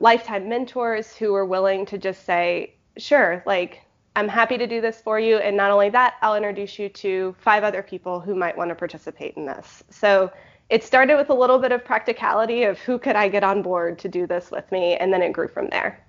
lifetime 0.00 0.48
mentors 0.48 1.16
who 1.16 1.32
were 1.32 1.46
willing 1.46 1.86
to 1.86 1.98
just 1.98 2.24
say, 2.24 2.74
sure, 2.98 3.42
like 3.46 3.80
I'm 4.16 4.28
happy 4.28 4.58
to 4.58 4.66
do 4.66 4.80
this 4.80 5.00
for 5.00 5.18
you. 5.18 5.38
And 5.38 5.56
not 5.56 5.70
only 5.70 5.88
that, 5.90 6.14
I'll 6.20 6.36
introduce 6.36 6.78
you 6.78 6.88
to 6.90 7.34
five 7.38 7.64
other 7.64 7.82
people 7.82 8.20
who 8.20 8.34
might 8.34 8.56
want 8.56 8.68
to 8.68 8.74
participate 8.74 9.34
in 9.36 9.46
this. 9.46 9.82
So 9.90 10.30
it 10.70 10.82
started 10.82 11.16
with 11.16 11.30
a 11.30 11.34
little 11.34 11.58
bit 11.58 11.72
of 11.72 11.84
practicality 11.84 12.64
of 12.64 12.78
who 12.78 12.98
could 12.98 13.16
I 13.16 13.28
get 13.28 13.44
on 13.44 13.62
board 13.62 13.98
to 14.00 14.08
do 14.08 14.26
this 14.26 14.50
with 14.50 14.70
me, 14.72 14.96
and 14.96 15.12
then 15.12 15.22
it 15.22 15.32
grew 15.32 15.48
from 15.48 15.68
there. 15.68 16.00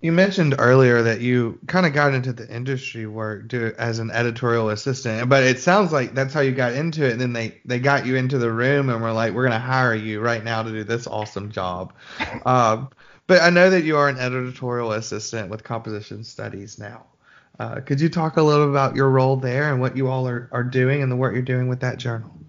You 0.00 0.10
mentioned 0.10 0.56
earlier 0.58 1.00
that 1.02 1.20
you 1.20 1.60
kind 1.68 1.86
of 1.86 1.92
got 1.92 2.12
into 2.12 2.32
the 2.32 2.52
industry 2.52 3.06
work 3.06 3.46
do, 3.46 3.72
as 3.78 4.00
an 4.00 4.10
editorial 4.10 4.70
assistant, 4.70 5.28
but 5.28 5.44
it 5.44 5.60
sounds 5.60 5.92
like 5.92 6.12
that's 6.12 6.34
how 6.34 6.40
you 6.40 6.50
got 6.50 6.72
into 6.72 7.06
it. 7.06 7.12
And 7.12 7.20
then 7.20 7.32
they, 7.32 7.60
they 7.64 7.78
got 7.78 8.04
you 8.04 8.16
into 8.16 8.38
the 8.38 8.50
room 8.50 8.88
and 8.88 9.00
were 9.00 9.12
like, 9.12 9.32
we're 9.32 9.46
going 9.46 9.52
to 9.52 9.64
hire 9.64 9.94
you 9.94 10.20
right 10.20 10.42
now 10.42 10.64
to 10.64 10.70
do 10.72 10.82
this 10.82 11.06
awesome 11.06 11.52
job. 11.52 11.92
um, 12.46 12.90
but 13.28 13.42
I 13.42 13.50
know 13.50 13.70
that 13.70 13.84
you 13.84 13.96
are 13.96 14.08
an 14.08 14.18
editorial 14.18 14.90
assistant 14.90 15.50
with 15.50 15.62
composition 15.62 16.24
studies 16.24 16.80
now. 16.80 17.06
Uh, 17.60 17.78
could 17.80 18.00
you 18.00 18.08
talk 18.08 18.38
a 18.38 18.42
little 18.42 18.68
about 18.68 18.96
your 18.96 19.08
role 19.08 19.36
there 19.36 19.70
and 19.70 19.80
what 19.80 19.96
you 19.96 20.08
all 20.08 20.26
are, 20.26 20.48
are 20.50 20.64
doing 20.64 21.00
and 21.02 21.12
the 21.12 21.16
work 21.16 21.32
you're 21.32 21.42
doing 21.42 21.68
with 21.68 21.78
that 21.78 21.98
journal? 21.98 22.41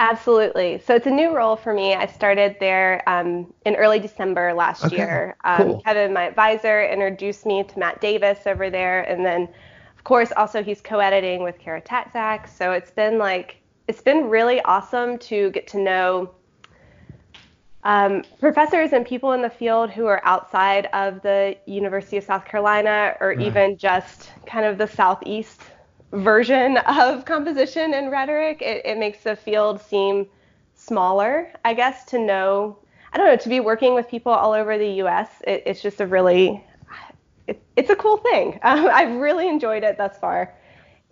Absolutely. 0.00 0.80
So 0.86 0.94
it's 0.94 1.06
a 1.06 1.10
new 1.10 1.36
role 1.36 1.56
for 1.56 1.74
me. 1.74 1.94
I 1.94 2.06
started 2.06 2.56
there 2.58 3.06
um, 3.06 3.52
in 3.66 3.76
early 3.76 3.98
December 3.98 4.54
last 4.54 4.82
okay. 4.86 4.96
year. 4.96 5.36
Um, 5.44 5.58
cool. 5.58 5.80
Kevin, 5.82 6.14
my 6.14 6.22
advisor, 6.22 6.82
introduced 6.82 7.44
me 7.44 7.64
to 7.64 7.78
Matt 7.78 8.00
Davis 8.00 8.46
over 8.46 8.70
there, 8.70 9.02
and 9.02 9.26
then, 9.26 9.42
of 9.42 10.04
course, 10.04 10.32
also 10.38 10.62
he's 10.62 10.80
co-editing 10.80 11.42
with 11.42 11.58
Kara 11.58 11.82
Taczak. 11.82 12.48
So 12.48 12.72
it's 12.72 12.90
been 12.90 13.18
like 13.18 13.58
it's 13.88 14.00
been 14.00 14.30
really 14.30 14.62
awesome 14.62 15.18
to 15.18 15.50
get 15.50 15.66
to 15.68 15.78
know 15.78 16.30
um, 17.84 18.24
professors 18.38 18.94
and 18.94 19.04
people 19.04 19.32
in 19.32 19.42
the 19.42 19.50
field 19.50 19.90
who 19.90 20.06
are 20.06 20.22
outside 20.24 20.86
of 20.94 21.20
the 21.20 21.58
University 21.66 22.16
of 22.16 22.24
South 22.24 22.46
Carolina, 22.46 23.16
or 23.20 23.28
right. 23.28 23.40
even 23.42 23.76
just 23.76 24.30
kind 24.46 24.64
of 24.64 24.78
the 24.78 24.86
southeast 24.86 25.60
version 26.12 26.76
of 26.78 27.24
composition 27.24 27.94
and 27.94 28.10
rhetoric. 28.10 28.62
It, 28.62 28.84
it 28.84 28.98
makes 28.98 29.22
the 29.22 29.36
field 29.36 29.80
seem 29.80 30.26
smaller, 30.74 31.52
I 31.64 31.74
guess, 31.74 32.04
to 32.06 32.18
know. 32.18 32.78
I 33.12 33.16
don't 33.16 33.26
know, 33.26 33.36
to 33.36 33.48
be 33.48 33.60
working 33.60 33.94
with 33.94 34.08
people 34.08 34.32
all 34.32 34.52
over 34.52 34.78
the 34.78 34.88
U.S. 34.88 35.28
It, 35.46 35.64
it's 35.66 35.82
just 35.82 36.00
a 36.00 36.06
really, 36.06 36.64
it, 37.46 37.60
it's 37.76 37.90
a 37.90 37.96
cool 37.96 38.18
thing. 38.18 38.58
Um, 38.64 38.86
I've 38.86 39.16
really 39.16 39.48
enjoyed 39.48 39.82
it 39.82 39.98
thus 39.98 40.16
far. 40.18 40.54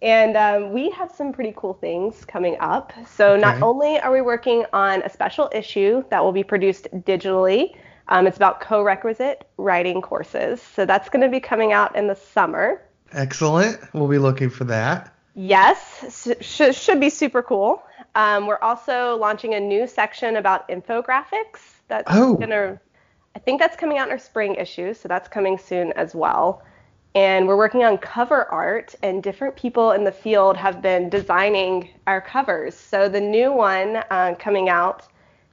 And 0.01 0.37
um, 0.37 0.73
we 0.73 0.91
have 0.91 1.11
some 1.11 1.33
pretty 1.33 1.53
cool 1.57 1.75
things 1.75 2.25
coming 2.25 2.57
up. 2.61 2.93
So, 3.05 3.33
okay. 3.33 3.41
not 3.41 3.63
only 3.63 3.99
are 3.99 4.13
we 4.13 4.21
working 4.21 4.65
on 4.73 5.03
a 5.03 5.09
special 5.09 5.51
issue 5.53 6.05
that 6.11 6.23
will 6.23 6.33
be 6.33 6.45
produced 6.45 6.87
digitally, 6.93 7.75
um, 8.07 8.27
it's 8.27 8.37
about 8.37 8.61
co 8.61 8.83
requisite 8.83 9.49
writing 9.57 10.01
courses. 10.01 10.63
So, 10.63 10.87
that's 10.87 11.09
going 11.09 11.23
to 11.23 11.29
be 11.29 11.41
coming 11.41 11.73
out 11.73 11.97
in 11.97 12.07
the 12.07 12.15
summer. 12.15 12.81
Excellent. 13.13 13.79
We'll 13.95 14.09
be 14.09 14.19
looking 14.19 14.51
for 14.51 14.65
that. 14.65 15.15
Yes, 15.35 16.37
sh- 16.41 16.75
should 16.75 17.01
be 17.01 17.11
super 17.11 17.43
cool. 17.43 17.83
Um, 18.15 18.47
we're 18.47 18.59
also 18.59 19.17
launching 19.17 19.55
a 19.55 19.61
new 19.61 19.87
section 19.87 20.37
about 20.37 20.69
infographics. 20.69 21.61
That's 21.87 22.09
oh. 22.09 22.35
gonna, 22.35 22.81
I 23.37 23.39
think 23.39 23.61
that's 23.61 23.77
coming 23.77 23.99
out 23.99 24.09
in 24.09 24.13
our 24.13 24.19
spring 24.19 24.57
issue, 24.57 24.95
so 24.95 25.07
that's 25.09 25.29
coming 25.29 25.57
soon 25.57 25.93
as 25.93 26.15
well. 26.15 26.63
And 27.15 27.47
we're 27.47 27.57
working 27.57 27.85
on 27.85 27.99
cover 27.99 28.45
art, 28.47 28.95
and 29.03 29.23
different 29.23 29.57
people 29.57 29.93
in 29.93 30.05
the 30.05 30.13
field 30.13 30.57
have 30.57 30.83
been 30.83 31.09
designing 31.09 31.91
our 32.07 32.21
covers. 32.21 32.75
So 32.75 33.09
the 33.09 33.21
new 33.21 33.53
one 33.53 34.03
uh, 34.11 34.35
coming 34.39 34.69
out 34.69 35.07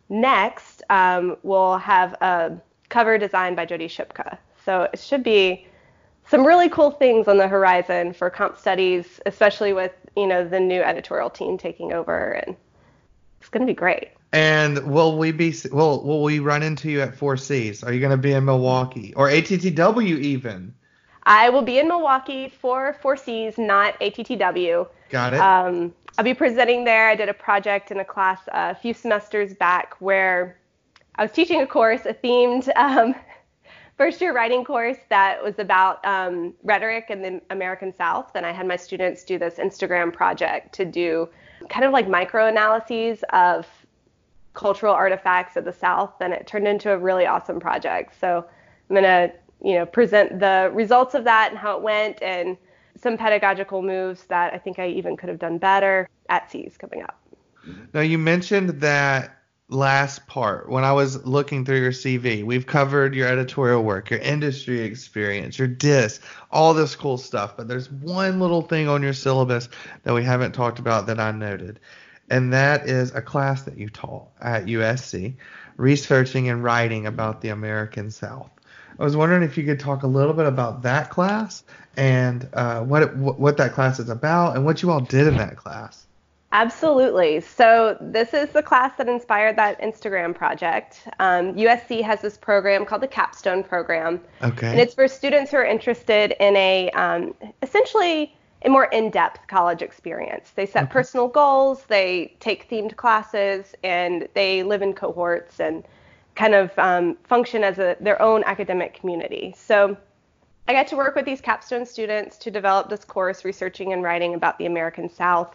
next 0.10 0.84
um, 0.90 1.38
will 1.44 1.78
have 1.78 2.14
a 2.22 2.58
cover 2.90 3.18
designed 3.18 3.56
by 3.56 3.66
Jody 3.66 3.88
Shipka. 3.88 4.38
So 4.66 4.90
it 4.92 5.00
should 5.00 5.24
be 5.24 5.68
some 6.28 6.46
really 6.46 6.70
cool 6.70 6.92
things 6.92 7.28
on 7.28 7.38
the 7.38 7.48
horizon 7.48 8.14
for 8.14 8.30
comp 8.30 8.58
studies, 8.58 9.20
especially 9.26 9.74
with 9.74 9.92
you 10.16 10.28
know 10.28 10.48
the 10.48 10.60
new 10.60 10.82
editorial 10.82 11.30
team 11.30 11.58
taking 11.58 11.94
over, 11.94 12.32
and 12.32 12.56
it's 13.40 13.50
going 13.50 13.66
to 13.66 13.72
be 13.72 13.76
great. 13.76 14.10
And 14.34 14.92
will 14.92 15.18
we 15.18 15.32
be 15.32 15.56
will 15.72 16.04
will 16.04 16.24
we 16.24 16.40
run 16.40 16.64
into 16.64 16.90
you 16.90 17.02
at 17.02 17.16
Four 17.16 17.38
Cs? 17.38 17.84
Are 17.84 17.94
you 17.94 18.00
going 18.00 18.12
to 18.12 18.18
be 18.18 18.34
in 18.34 18.46
Milwaukee 18.46 19.14
or 19.16 19.30
ATTW 19.30 20.20
even? 20.20 20.74
I 21.24 21.50
will 21.50 21.64
be 21.64 21.80
in 21.80 21.88
Milwaukee 21.88 22.50
for 22.50 22.94
Four 23.02 23.18
Cs, 23.18 23.58
not 23.58 24.00
ATTW. 24.00 24.88
Got 25.10 25.34
it. 25.34 25.40
Um, 25.40 25.94
I'll 26.18 26.26
be 26.26 26.34
presenting 26.34 26.84
there. 26.84 27.10
I 27.10 27.16
did 27.16 27.30
a 27.30 27.34
project 27.34 27.92
in 27.92 28.00
a 28.00 28.06
class 28.06 28.40
a 28.50 28.76
few 28.76 28.94
semesters 28.94 29.54
back 29.54 29.96
where 30.00 30.58
I 31.16 31.24
was 31.24 31.32
teaching 31.32 31.62
a 31.62 31.68
course, 31.68 32.06
a 32.06 32.14
themed 32.14 32.70
um, 32.76 33.16
first 33.98 34.22
year 34.22 34.34
writing 34.34 34.64
course 34.64 34.98
that 35.10 35.42
was 35.44 35.60
about 35.60 36.06
um, 36.06 36.54
rhetoric 36.64 37.06
in 37.10 37.22
the 37.22 37.42
American 37.50 37.96
South. 37.96 38.32
And 38.36 38.46
I 38.46 38.52
had 38.52 38.68
my 38.68 38.76
students 38.76 39.24
do 39.24 39.38
this 39.38 39.56
Instagram 39.56 40.12
project 40.12 40.74
to 40.76 40.86
do 40.86 41.30
kind 41.70 41.86
of 41.86 41.94
like 41.94 42.08
micro 42.08 42.48
analyses 42.48 43.24
of 43.32 43.66
cultural 44.54 44.94
artifacts 44.94 45.56
of 45.56 45.66
the 45.66 45.74
South. 45.74 46.14
And 46.22 46.34
it 46.34 46.48
turned 46.48 46.68
into 46.68 46.92
a 46.92 46.98
really 46.98 47.26
awesome 47.26 47.60
project. 47.60 48.20
So 48.20 48.46
I'm 48.90 48.94
going 48.94 49.04
to, 49.04 49.34
you 49.64 49.76
know, 49.76 49.86
present 49.86 50.40
the 50.40 50.72
results 50.74 51.16
of 51.16 51.24
that 51.24 51.52
and 51.52 51.58
how 51.58 51.78
it 51.78 51.82
went 51.82 52.22
and 52.22 52.58
some 52.98 53.18
pedagogical 53.18 53.82
moves 53.82 54.24
that 54.26 54.54
I 54.54 54.58
think 54.58 54.80
I 54.80 54.88
even 54.88 55.18
could 55.18 55.30
have 55.30 55.40
done 55.40 55.58
better 55.58 56.08
at 56.30 56.50
C's 56.50 56.78
coming 56.78 57.02
up. 57.04 57.20
Now 57.94 58.02
you 58.02 58.18
mentioned 58.18 58.70
that 58.82 59.45
last 59.70 60.28
part 60.28 60.70
when 60.70 60.84
I 60.84 60.92
was 60.92 61.26
looking 61.26 61.66
through 61.66 61.80
your 61.80 61.92
CV. 61.92 62.44
We've 62.44 62.68
covered 62.68 63.16
your 63.16 63.28
editorial 63.28 63.84
work, 63.84 64.12
your 64.12 64.20
industry 64.20 64.82
experience, 64.82 65.58
your 65.58 65.68
DIS, 65.68 66.20
all 66.52 66.74
this 66.74 66.96
cool 66.96 67.18
stuff. 67.18 67.58
But 67.58 67.68
there's 67.68 67.92
one 67.92 68.40
little 68.40 68.62
thing 68.62 68.88
on 68.88 69.02
your 69.02 69.14
syllabus 69.14 69.70
that 70.04 70.14
we 70.14 70.24
haven't 70.24 70.52
talked 70.52 70.80
about 70.80 71.08
that 71.08 71.20
I 71.20 71.32
noted, 71.32 71.80
and 72.30 72.54
that 72.54 72.88
is 72.88 73.14
a 73.14 73.22
class 73.22 73.64
that 73.64 73.78
you 73.78 73.90
taught 73.90 74.28
at 74.42 74.66
USC, 74.66 75.36
researching 75.78 76.50
and 76.50 76.64
writing 76.64 77.08
about 77.08 77.42
the 77.42 77.50
American 77.50 78.12
South. 78.12 78.52
I 78.98 79.04
was 79.04 79.18
wondering 79.18 79.44
if 79.44 79.58
you 79.58 79.66
could 79.66 79.80
talk 79.80 80.04
a 80.04 80.08
little 80.08 80.34
bit 80.34 80.46
about 80.46 80.84
that 80.84 81.10
class 81.10 81.64
and 81.98 82.48
uh, 82.54 82.82
what 82.82 83.04
it, 83.04 83.16
what 83.16 83.58
that 83.58 83.74
class 83.74 84.00
is 84.00 84.10
about 84.10 84.56
and 84.56 84.64
what 84.64 84.82
you 84.82 84.92
all 84.92 85.02
did 85.02 85.28
in 85.28 85.38
that 85.38 85.58
class. 85.58 86.05
Absolutely. 86.56 87.42
So, 87.42 87.98
this 88.00 88.34
is 88.34 88.48
the 88.50 88.64
class 88.64 88.96
that 88.98 89.10
inspired 89.10 89.58
that 89.58 89.80
Instagram 89.82 90.34
project. 90.34 91.06
Um, 91.20 91.54
USC 91.56 92.02
has 92.02 92.22
this 92.22 92.38
program 92.38 92.86
called 92.86 93.02
the 93.02 93.10
Capstone 93.10 93.62
Program. 93.62 94.22
Okay. 94.42 94.72
And 94.72 94.80
it's 94.80 94.94
for 94.94 95.08
students 95.10 95.52
who 95.52 95.58
are 95.58 95.66
interested 95.66 96.34
in 96.40 96.56
a 96.56 96.90
um, 96.92 97.36
essentially 97.62 98.34
a 98.64 98.70
more 98.70 98.86
in-depth 98.86 99.48
college 99.48 99.82
experience. 99.82 100.52
They 100.56 100.66
set 100.66 100.84
Okay. 100.84 100.94
personal 100.94 101.28
goals, 101.28 101.84
they 101.90 102.36
take 102.40 102.70
themed 102.70 102.96
classes, 102.96 103.76
and 103.84 104.28
they 104.34 104.64
live 104.64 104.82
in 104.82 104.94
cohorts 104.94 105.60
and 105.60 105.84
kind 106.36 106.56
of 106.56 106.72
um, 106.80 107.18
function 107.26 107.64
as 107.66 107.80
a, 107.80 107.98
their 108.00 108.20
own 108.22 108.44
academic 108.46 108.94
community. 109.00 109.54
So 109.58 109.98
I 110.70 110.74
got 110.74 110.88
to 110.88 110.96
work 110.96 111.16
with 111.16 111.26
these 111.26 111.42
capstone 111.42 111.86
students 111.86 112.38
to 112.40 112.50
develop 112.50 112.90
this 112.90 113.04
course, 113.04 113.44
researching 113.44 113.92
and 113.92 114.02
writing 114.02 114.34
about 114.34 114.58
the 114.58 114.66
American 114.66 115.10
South. 115.10 115.54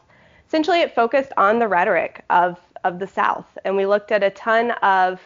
Essentially, 0.51 0.81
it 0.81 0.93
focused 0.97 1.31
on 1.37 1.61
the 1.61 1.69
rhetoric 1.69 2.25
of, 2.29 2.59
of 2.83 2.99
the 2.99 3.07
South, 3.07 3.47
and 3.65 3.77
we 3.77 3.87
looked 3.87 4.11
at 4.11 4.25
a 4.25 4.31
ton 4.31 4.73
of 4.83 5.21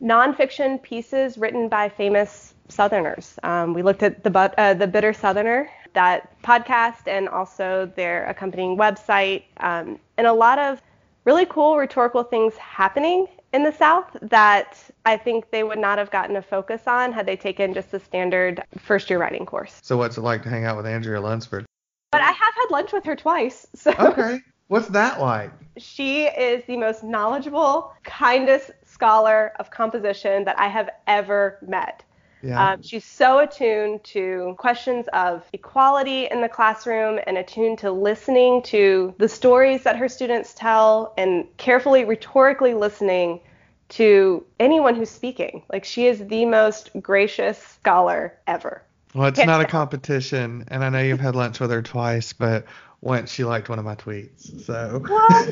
nonfiction 0.00 0.80
pieces 0.80 1.36
written 1.36 1.68
by 1.68 1.88
famous 1.88 2.54
Southerners. 2.68 3.40
Um, 3.42 3.74
we 3.74 3.82
looked 3.82 4.04
at 4.04 4.22
the 4.22 4.30
But- 4.30 4.56
uh, 4.56 4.74
the 4.74 4.86
Bitter 4.86 5.12
Southerner, 5.12 5.68
that 5.94 6.40
podcast, 6.42 7.08
and 7.08 7.28
also 7.28 7.90
their 7.96 8.26
accompanying 8.26 8.76
website, 8.78 9.42
um, 9.56 9.98
and 10.16 10.28
a 10.28 10.32
lot 10.32 10.60
of 10.60 10.80
really 11.24 11.46
cool 11.46 11.76
rhetorical 11.76 12.22
things 12.22 12.56
happening 12.56 13.26
in 13.52 13.64
the 13.64 13.72
South 13.72 14.16
that 14.22 14.78
I 15.04 15.16
think 15.16 15.50
they 15.50 15.64
would 15.64 15.80
not 15.80 15.98
have 15.98 16.12
gotten 16.12 16.36
a 16.36 16.42
focus 16.42 16.82
on 16.86 17.10
had 17.12 17.26
they 17.26 17.34
taken 17.34 17.74
just 17.74 17.90
the 17.90 17.98
standard 17.98 18.62
first 18.78 19.10
year 19.10 19.18
writing 19.18 19.44
course. 19.44 19.80
So 19.82 19.96
what's 19.96 20.18
it 20.18 20.20
like 20.20 20.44
to 20.44 20.48
hang 20.50 20.66
out 20.66 20.76
with 20.76 20.86
Andrea 20.86 21.20
Lunsford? 21.20 21.66
But 22.12 22.20
I 22.20 22.30
have 22.30 22.54
had 22.54 22.66
lunch 22.70 22.92
with 22.92 23.04
her 23.06 23.16
twice. 23.16 23.66
So 23.74 23.92
Okay. 23.98 24.38
What's 24.68 24.88
that 24.88 25.20
like? 25.20 25.50
she 25.78 26.24
is 26.24 26.64
the 26.66 26.76
most 26.76 27.02
knowledgeable, 27.04 27.92
kindest 28.04 28.70
scholar 28.84 29.52
of 29.58 29.70
composition 29.70 30.44
that 30.44 30.58
I 30.58 30.68
have 30.68 30.90
ever 31.06 31.58
met. 31.66 32.04
Yeah. 32.42 32.72
Um, 32.72 32.82
she's 32.82 33.04
so 33.04 33.40
attuned 33.40 34.04
to 34.04 34.54
questions 34.58 35.06
of 35.12 35.44
equality 35.52 36.28
in 36.30 36.40
the 36.40 36.48
classroom 36.48 37.18
and 37.26 37.36
attuned 37.36 37.78
to 37.78 37.90
listening 37.90 38.62
to 38.64 39.14
the 39.18 39.28
stories 39.28 39.82
that 39.82 39.96
her 39.96 40.08
students 40.08 40.54
tell 40.54 41.14
and 41.18 41.46
carefully 41.56 42.04
rhetorically 42.04 42.74
listening 42.74 43.40
to 43.88 44.44
anyone 44.60 44.94
who's 44.94 45.10
speaking. 45.10 45.64
Like 45.72 45.84
she 45.84 46.06
is 46.06 46.24
the 46.28 46.44
most 46.44 46.90
gracious 47.00 47.58
scholar 47.58 48.38
ever. 48.46 48.82
well, 49.14 49.26
it's 49.26 49.38
can't 49.38 49.48
not 49.48 49.60
a 49.60 49.64
competition, 49.64 50.64
and 50.68 50.84
I 50.84 50.90
know 50.90 51.00
you've 51.00 51.18
had 51.18 51.34
lunch 51.34 51.58
with 51.58 51.72
her 51.72 51.82
twice, 51.82 52.34
but 52.34 52.66
once 53.00 53.30
she 53.30 53.44
liked 53.44 53.68
one 53.68 53.78
of 53.78 53.84
my 53.84 53.94
tweets. 53.94 54.64
So. 54.64 55.02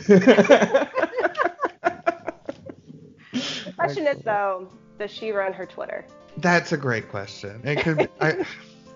The 3.32 3.72
question 3.72 4.06
is 4.06 4.18
though, 4.24 4.68
does 4.98 5.10
she 5.10 5.30
run 5.32 5.52
her 5.52 5.66
Twitter? 5.66 6.04
That's 6.38 6.72
a 6.72 6.76
great 6.76 7.08
question. 7.10 7.60
It 7.64 7.80
could. 7.80 7.98
Be, 7.98 8.08
I. 8.20 8.44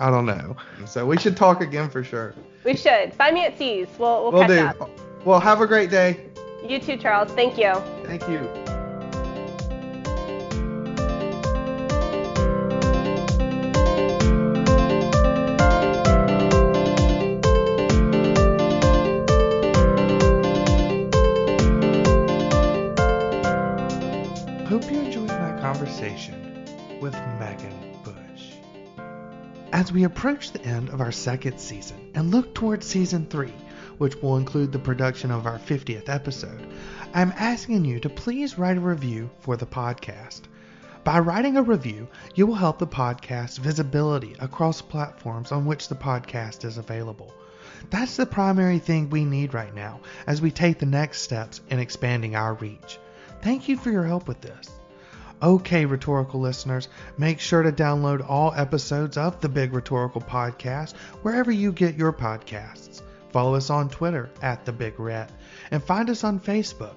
I 0.00 0.10
don't 0.10 0.24
know. 0.24 0.56
So 0.86 1.04
we 1.04 1.18
should 1.18 1.36
talk 1.36 1.60
again 1.60 1.90
for 1.90 2.02
sure. 2.02 2.34
We 2.64 2.74
should. 2.74 3.12
Find 3.12 3.34
me 3.34 3.44
at 3.44 3.58
C's. 3.58 3.86
We'll, 3.98 4.22
we'll 4.22 4.32
We'll 4.32 4.48
catch 4.48 4.76
do. 4.78 4.84
up. 4.84 4.90
Well, 5.26 5.40
have 5.40 5.60
a 5.60 5.66
great 5.66 5.90
day. 5.90 6.30
You 6.66 6.78
too, 6.78 6.96
Charles. 6.96 7.30
Thank 7.32 7.58
you. 7.58 7.74
Thank 8.06 8.26
you. 8.26 8.48
As 29.80 29.94
we 29.94 30.04
approach 30.04 30.52
the 30.52 30.62
end 30.62 30.90
of 30.90 31.00
our 31.00 31.10
second 31.10 31.58
season 31.58 32.10
and 32.14 32.30
look 32.30 32.54
towards 32.54 32.86
season 32.86 33.24
three, 33.30 33.54
which 33.96 34.14
will 34.16 34.36
include 34.36 34.72
the 34.72 34.78
production 34.78 35.30
of 35.30 35.46
our 35.46 35.58
50th 35.58 36.10
episode, 36.10 36.66
I'm 37.14 37.32
asking 37.34 37.86
you 37.86 37.98
to 38.00 38.10
please 38.10 38.58
write 38.58 38.76
a 38.76 38.80
review 38.80 39.30
for 39.38 39.56
the 39.56 39.64
podcast. 39.64 40.42
By 41.02 41.18
writing 41.20 41.56
a 41.56 41.62
review, 41.62 42.08
you 42.34 42.46
will 42.46 42.56
help 42.56 42.78
the 42.78 42.86
podcast's 42.86 43.56
visibility 43.56 44.36
across 44.38 44.82
platforms 44.82 45.50
on 45.50 45.64
which 45.64 45.88
the 45.88 45.94
podcast 45.94 46.66
is 46.66 46.76
available. 46.76 47.32
That's 47.88 48.16
the 48.16 48.26
primary 48.26 48.80
thing 48.80 49.08
we 49.08 49.24
need 49.24 49.54
right 49.54 49.74
now 49.74 50.00
as 50.26 50.42
we 50.42 50.50
take 50.50 50.78
the 50.78 50.84
next 50.84 51.22
steps 51.22 51.62
in 51.70 51.78
expanding 51.78 52.36
our 52.36 52.52
reach. 52.52 52.98
Thank 53.40 53.66
you 53.66 53.78
for 53.78 53.90
your 53.90 54.04
help 54.04 54.28
with 54.28 54.42
this. 54.42 54.79
Okay, 55.42 55.86
rhetorical 55.86 56.38
listeners, 56.38 56.88
make 57.16 57.40
sure 57.40 57.62
to 57.62 57.72
download 57.72 58.28
all 58.28 58.52
episodes 58.54 59.16
of 59.16 59.40
the 59.40 59.48
Big 59.48 59.72
Rhetorical 59.72 60.20
Podcast 60.20 60.94
wherever 61.22 61.50
you 61.50 61.72
get 61.72 61.94
your 61.96 62.12
podcasts. 62.12 63.00
Follow 63.30 63.54
us 63.54 63.70
on 63.70 63.88
Twitter 63.88 64.28
at 64.42 64.66
The 64.66 64.72
Big 64.72 64.98
Rhet 64.98 65.30
and 65.70 65.82
find 65.82 66.10
us 66.10 66.24
on 66.24 66.40
Facebook. 66.40 66.96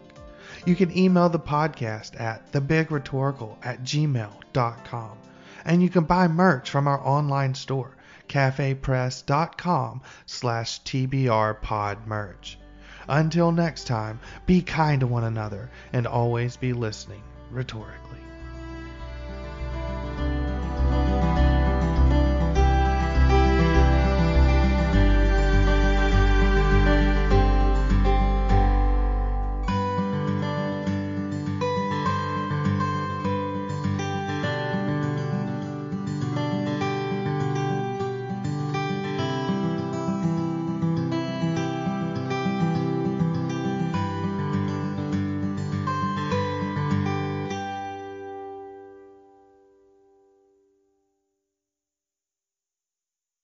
You 0.65 0.75
can 0.75 0.97
email 0.97 1.29
the 1.29 1.39
podcast 1.39 2.19
at 2.19 2.51
thebigrhetorical 2.51 3.55
at 3.63 3.83
gmail.com. 3.83 5.17
And 5.63 5.81
you 5.81 5.89
can 5.89 6.03
buy 6.03 6.27
merch 6.27 6.69
from 6.69 6.89
our 6.89 6.99
online 6.99 7.55
store, 7.55 7.95
cafepress.com 8.27 10.01
slash 10.25 10.81
tbrpodmerch. 10.83 12.55
Until 13.07 13.51
next 13.53 13.87
time, 13.87 14.19
be 14.45 14.61
kind 14.61 14.99
to 14.99 15.07
one 15.07 15.23
another 15.23 15.69
and 15.93 16.05
always 16.07 16.57
be 16.57 16.73
listening 16.73 17.23
rhetorically. 17.51 18.22